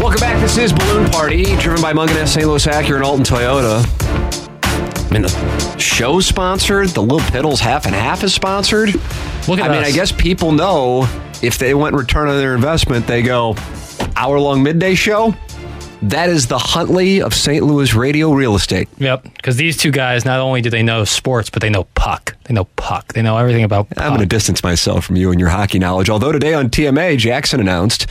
[0.00, 0.40] Welcome back.
[0.40, 2.46] This is Balloon Party, driven by Mungenast, St.
[2.46, 3.84] Louis Acura, and Alton Toyota.
[5.06, 6.88] I mean, the show sponsored.
[6.88, 8.94] The Little Piddles half and half is sponsored.
[9.48, 9.84] Look at I mean.
[9.84, 11.06] I guess people know
[11.42, 13.56] if they want return on their investment, they go
[14.16, 15.34] hour long midday show.
[16.02, 17.64] That is the Huntley of St.
[17.64, 18.88] Louis radio real estate.
[18.98, 19.22] Yep.
[19.34, 22.36] Because these two guys, not only do they know sports, but they know puck.
[22.44, 23.14] They know puck.
[23.14, 24.04] They know everything about puck.
[24.04, 26.10] I'm going to distance myself from you and your hockey knowledge.
[26.10, 28.06] Although today on TMA, Jackson announced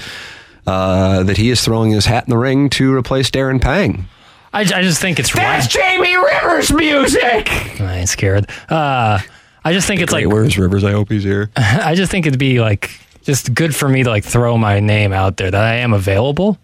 [0.66, 4.08] uh, that he is throwing his hat in the ring to replace Darren Pang.
[4.52, 5.62] I, I just think it's right.
[5.70, 7.50] Jamie Rivers music.
[7.82, 8.50] I ain't scared.
[8.70, 9.20] Uh,
[9.64, 10.84] I just think it's like where's Rivers?
[10.84, 11.50] I hope he's here.
[11.58, 12.90] I just think it'd be like
[13.26, 16.58] just good for me to like throw my name out there that I am available.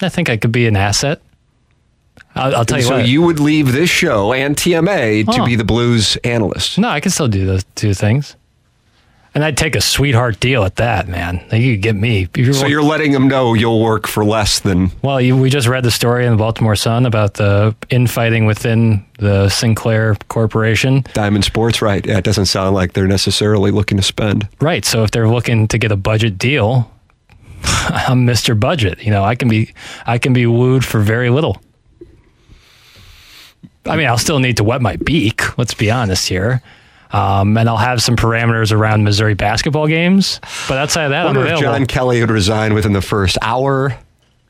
[0.00, 1.20] I think I could be an asset.
[2.34, 3.08] I'll, I'll tell you so what.
[3.08, 6.78] you would leave this show and TMA to be the Blues analyst.
[6.78, 8.36] no, I can still do those two things,
[9.34, 11.44] and I'd take a sweetheart deal at that, man.
[11.52, 12.28] You could get me.
[12.36, 14.90] You're So you're letting them know you'll work for less than.
[15.02, 19.04] Well, you, we just read the story in the Baltimore Sun about the infighting within
[19.18, 21.04] the Sinclair Corporation.
[21.12, 22.04] Diamond Sports, right?
[22.04, 24.48] Yeah, it doesn't sound like they're necessarily looking to spend.
[24.60, 24.84] Right.
[24.84, 26.90] So if they're looking to get a budget deal,
[27.62, 28.58] I'm Mr.
[28.58, 29.02] Budget.
[29.02, 29.72] You know, I can be
[30.06, 31.60] I can be wooed for very little.
[33.86, 35.56] I mean, I'll still need to wet my beak.
[35.56, 36.62] Let's be honest here.
[37.10, 40.40] Um, and I'll have some parameters around Missouri basketball games.
[40.68, 41.60] But outside of that, I I'm wonder if.
[41.60, 43.86] John Kelly would resign within the first hour.
[43.86, 43.98] Or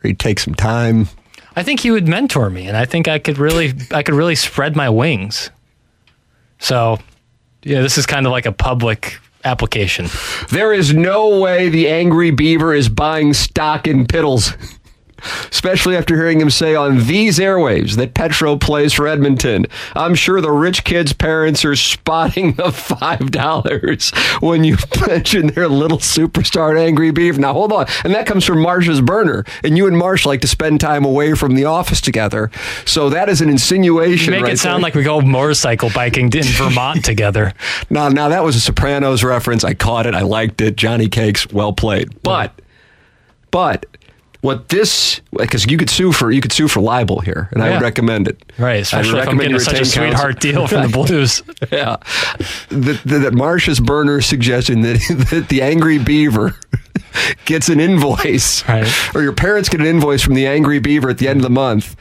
[0.03, 1.09] he'd take some time.
[1.57, 4.37] I think he would mentor me, and I think I could really, I could really
[4.37, 5.51] spread my wings.
[6.61, 6.99] So,
[7.63, 10.07] yeah, this is kind of like a public application.
[10.51, 14.57] There is no way the angry beaver is buying stock in Piddles.
[15.51, 19.67] Especially after hearing him say on these airwaves that Petro plays for Edmonton.
[19.95, 25.99] I'm sure the rich kids' parents are spotting the $5 when you mention their little
[25.99, 27.39] superstar angry Beef.
[27.39, 27.87] Now, hold on.
[28.05, 29.45] And that comes from Marsh's burner.
[29.65, 32.51] And you and Marsh like to spend time away from the office together.
[32.85, 34.33] So that is an insinuation.
[34.35, 34.83] You make right it sound there.
[34.83, 37.53] like we go motorcycle biking in Vermont together.
[37.91, 39.65] Now, now that was a Sopranos reference.
[39.65, 40.15] I caught it.
[40.15, 40.77] I liked it.
[40.77, 42.23] Johnny Cakes, well played.
[42.23, 42.61] But,
[43.51, 43.87] but
[44.41, 47.71] what this because you could sue for you could sue for libel here, and I
[47.71, 48.41] would recommend it.
[48.59, 50.03] Right, especially if I'm getting such a counsel.
[50.03, 51.43] sweetheart deal from the Blues.
[51.73, 51.97] Yeah,
[52.71, 54.99] that, that, Marsh's burner suggesting that
[55.31, 56.55] that the angry beaver
[57.47, 58.87] gets an invoice, Right.
[59.15, 61.51] or your parents get an invoice from the angry beaver at the end of the
[61.51, 61.97] month.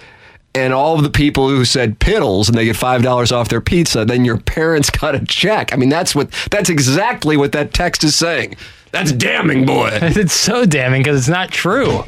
[0.55, 3.61] And all of the people who said piddles and they get five dollars off their
[3.61, 5.71] pizza, then your parents got a check.
[5.71, 8.55] I mean, that's what that's exactly what that text is saying.
[8.91, 9.89] That's damning, boy.
[10.01, 12.03] It's so damning because it's not true.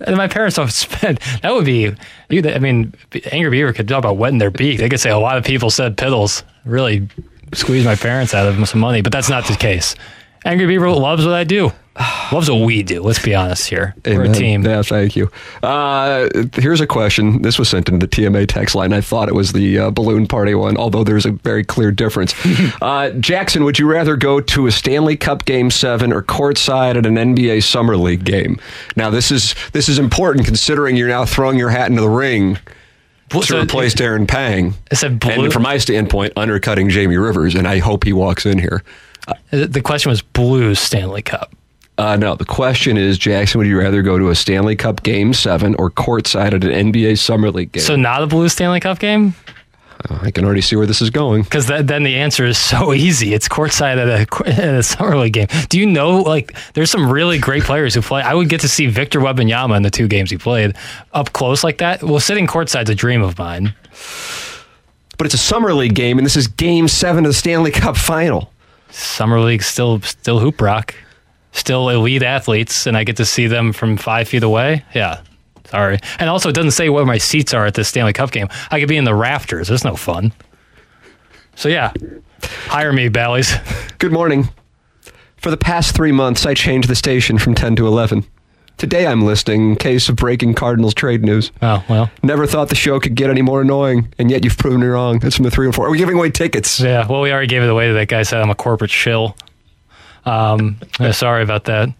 [0.00, 1.18] And my parents don't spend.
[1.42, 1.94] That would be.
[2.28, 2.94] You, I mean,
[3.30, 4.78] Angry Beaver could talk about wetting their beak.
[4.78, 6.42] They could say a lot of people said piddles.
[6.64, 7.08] Really
[7.54, 9.94] squeeze my parents out of some money, but that's not the case.
[10.44, 11.72] Angry Beaver loves what I do.
[12.32, 13.02] Loves what we do.
[13.02, 13.94] Let's be honest here.
[14.06, 14.64] We're a team.
[14.64, 15.30] Yeah, thank you.
[15.62, 17.42] Uh, here's a question.
[17.42, 18.94] This was sent into the TMA text line.
[18.94, 22.34] I thought it was the uh, balloon party one, although there's a very clear difference.
[22.82, 27.04] uh, Jackson, would you rather go to a Stanley Cup Game Seven or courtside at
[27.04, 28.58] an NBA Summer League game?
[28.96, 32.58] Now, this is this is important considering you're now throwing your hat into the ring
[33.28, 34.74] to So- replace Darren Pang.
[34.90, 35.44] It said blue.
[35.44, 38.82] And from my standpoint, undercutting Jamie Rivers, and I hope he walks in here.
[39.50, 41.54] The question was Blues Stanley Cup.
[41.98, 45.34] Uh, no, the question is, Jackson, would you rather go to a Stanley Cup Game
[45.34, 47.82] 7 or courtside at an NBA Summer League game?
[47.82, 49.34] So not a blue Stanley Cup game?
[50.08, 51.42] I can already see where this is going.
[51.42, 53.34] Because then the answer is so easy.
[53.34, 55.46] It's courtside at a, at a summer league game.
[55.68, 58.22] Do you know, like, there's some really great players who play.
[58.22, 60.74] I would get to see Victor Wembanyama in the two games he played
[61.12, 62.02] up close like that.
[62.02, 63.74] Well, sitting courtside's a dream of mine.
[65.18, 67.96] But it's a Summer League game, and this is Game 7 of the Stanley Cup
[67.96, 68.50] Final.
[68.90, 70.94] Summer league still still hoop rock,
[71.52, 74.84] still elite athletes, and I get to see them from five feet away.
[74.94, 75.20] Yeah.
[75.66, 75.98] Sorry.
[76.18, 78.48] And also, it doesn't say where my seats are at this Stanley Cup game.
[78.70, 79.68] I could be in the rafters.
[79.68, 80.32] That's no fun.
[81.54, 81.92] So, yeah,
[82.66, 83.54] hire me, Bally's.
[83.98, 84.48] Good morning.
[85.36, 88.24] For the past three months, I changed the station from 10 to 11.
[88.78, 91.52] Today, I'm listening in case of breaking Cardinals trade news.
[91.60, 92.10] Oh, well.
[92.22, 95.20] Never thought the show could get any more annoying, and yet you've proven me wrong.
[95.24, 95.86] It's from the 3 and 4.
[95.86, 96.80] Are we giving away tickets?
[96.80, 99.36] Yeah, well, we already gave it away to that guy said I'm a corporate shill.
[100.24, 100.78] Um,
[101.12, 101.90] sorry about that.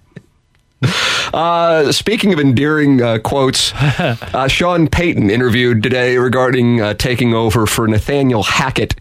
[1.32, 7.66] Uh, speaking of endearing uh, quotes, uh, Sean Payton interviewed today regarding uh, taking over
[7.66, 8.96] for Nathaniel Hackett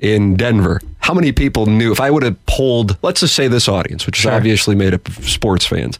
[0.00, 0.80] in Denver.
[1.00, 1.92] How many people knew?
[1.92, 4.32] If I would have polled, let's just say this audience, which is Sure.
[4.32, 5.98] obviously made up of sports fans,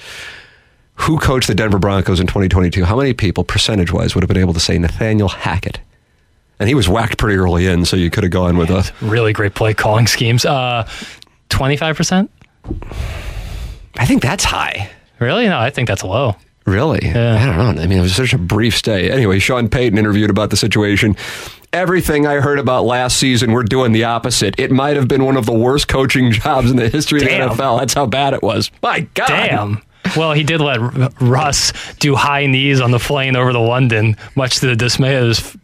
[0.95, 2.85] who coached the Denver Broncos in 2022?
[2.85, 5.81] How many people, percentage wise, would have been able to say Nathaniel Hackett?
[6.59, 8.91] And he was whacked pretty early in, so you could have gone with a.
[9.01, 10.45] Really great play calling schemes.
[10.45, 10.89] Uh,
[11.51, 12.29] 25%?
[13.97, 14.91] I think that's high.
[15.19, 15.47] Really?
[15.49, 16.37] No, I think that's low.
[16.67, 17.09] Really?
[17.09, 17.83] I don't know.
[17.83, 19.11] I mean, it was such a brief stay.
[19.11, 21.17] Anyway, Sean Payton interviewed about the situation.
[21.73, 24.55] Everything I heard about last season, we're doing the opposite.
[24.59, 27.51] It might have been one of the worst coaching jobs in the history Damn.
[27.51, 27.81] of the NFL.
[27.81, 28.71] That's how bad it was.
[28.83, 29.29] My God.
[29.29, 29.83] Damn.
[30.17, 34.17] Well, he did let R- Russ do high knees on the plane over to London,
[34.35, 35.57] much to the dismay of his.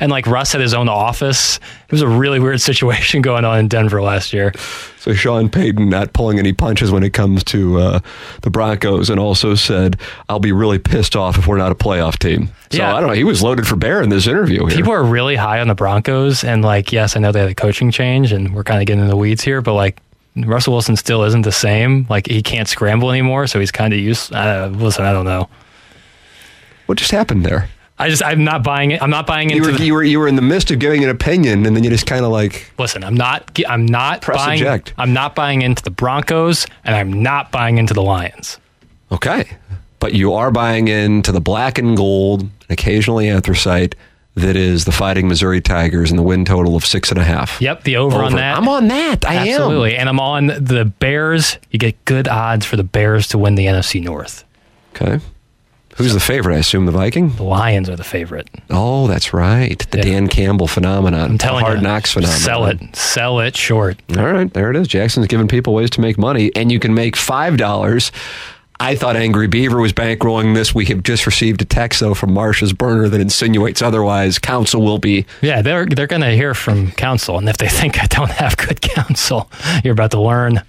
[0.00, 1.56] And like Russ had his own office.
[1.56, 4.52] It was a really weird situation going on in Denver last year.
[4.98, 8.00] So Sean Payton not pulling any punches when it comes to uh,
[8.42, 9.98] the Broncos, and also said,
[10.28, 12.94] "I'll be really pissed off if we're not a playoff team." So Yeah.
[12.94, 13.14] I don't know.
[13.14, 14.76] He was loaded for bear in this interview here.
[14.76, 17.54] People are really high on the Broncos, and like, yes, I know they had a
[17.54, 19.98] coaching change, and we're kind of getting in the weeds here, but like,
[20.36, 22.06] Russell Wilson still isn't the same.
[22.08, 24.32] Like, he can't scramble anymore, so he's kind of used.
[24.32, 25.48] Uh, listen, I don't know.
[26.86, 27.68] what just happened there?
[27.98, 29.02] I just, I'm not buying it.
[29.02, 29.70] I'm not buying You into.
[29.72, 31.84] were, the, you were you were in the midst of giving an opinion, and then
[31.84, 33.56] you just kind of like listen, I'm not.
[33.68, 34.58] I'm not Press buying.
[34.60, 34.94] eject.
[34.98, 38.58] I'm not buying into the Broncos, and I'm not buying into the Lions.
[39.12, 39.50] Okay.
[40.00, 43.94] But you are buying into the black and gold, occasionally anthracite,
[44.34, 47.60] that is the Fighting Missouri Tigers and the win total of six and a half.
[47.60, 48.56] Yep, the over, on that.
[48.56, 49.24] I'm on that.
[49.24, 51.58] I Absolutely, and I'm on the Bears.
[51.70, 54.44] You get good odds for the Bears to win the NFC North.
[54.94, 55.20] Okay.
[55.96, 56.54] Who's the favorite?
[56.54, 57.36] I assume the Viking.
[57.36, 58.48] The Lions are the favorite.
[58.70, 59.78] Oh, that's right.
[59.90, 60.04] The Yeah.
[60.04, 61.32] Dan Campbell phenomenon.
[61.32, 62.40] I'm telling the hard you, knocks phenomenon.
[62.40, 63.98] Sell it, sell it short.
[64.16, 64.88] All right, there it is.
[64.88, 68.10] Jackson's giving people ways to make money, and you can make five dollars.
[68.82, 70.74] I thought Angry Beaver was bankrolling this.
[70.74, 74.40] We have just received a text though from Marsha's burner that insinuates otherwise.
[74.40, 75.24] Council will be.
[75.40, 78.56] Yeah, they're they're going to hear from counsel, and if they think I don't have
[78.56, 79.48] good counsel,
[79.84, 80.62] you're about to learn.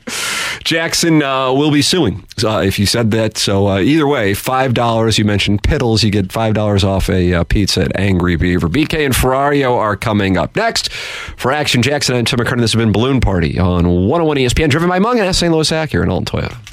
[0.64, 3.36] Jackson uh, will be suing uh, if you said that.
[3.40, 5.18] So uh, either way, five dollars.
[5.18, 8.70] You mentioned Piddles, you get five dollars off a uh, pizza at Angry Beaver.
[8.70, 12.60] BK and Ferrario are coming up next for Action Jackson and Tim McKernan.
[12.60, 15.52] This has been Balloon Party on 101 ESPN, driven by Mungenast St.
[15.52, 16.73] Louis Acura and Alton Toyota.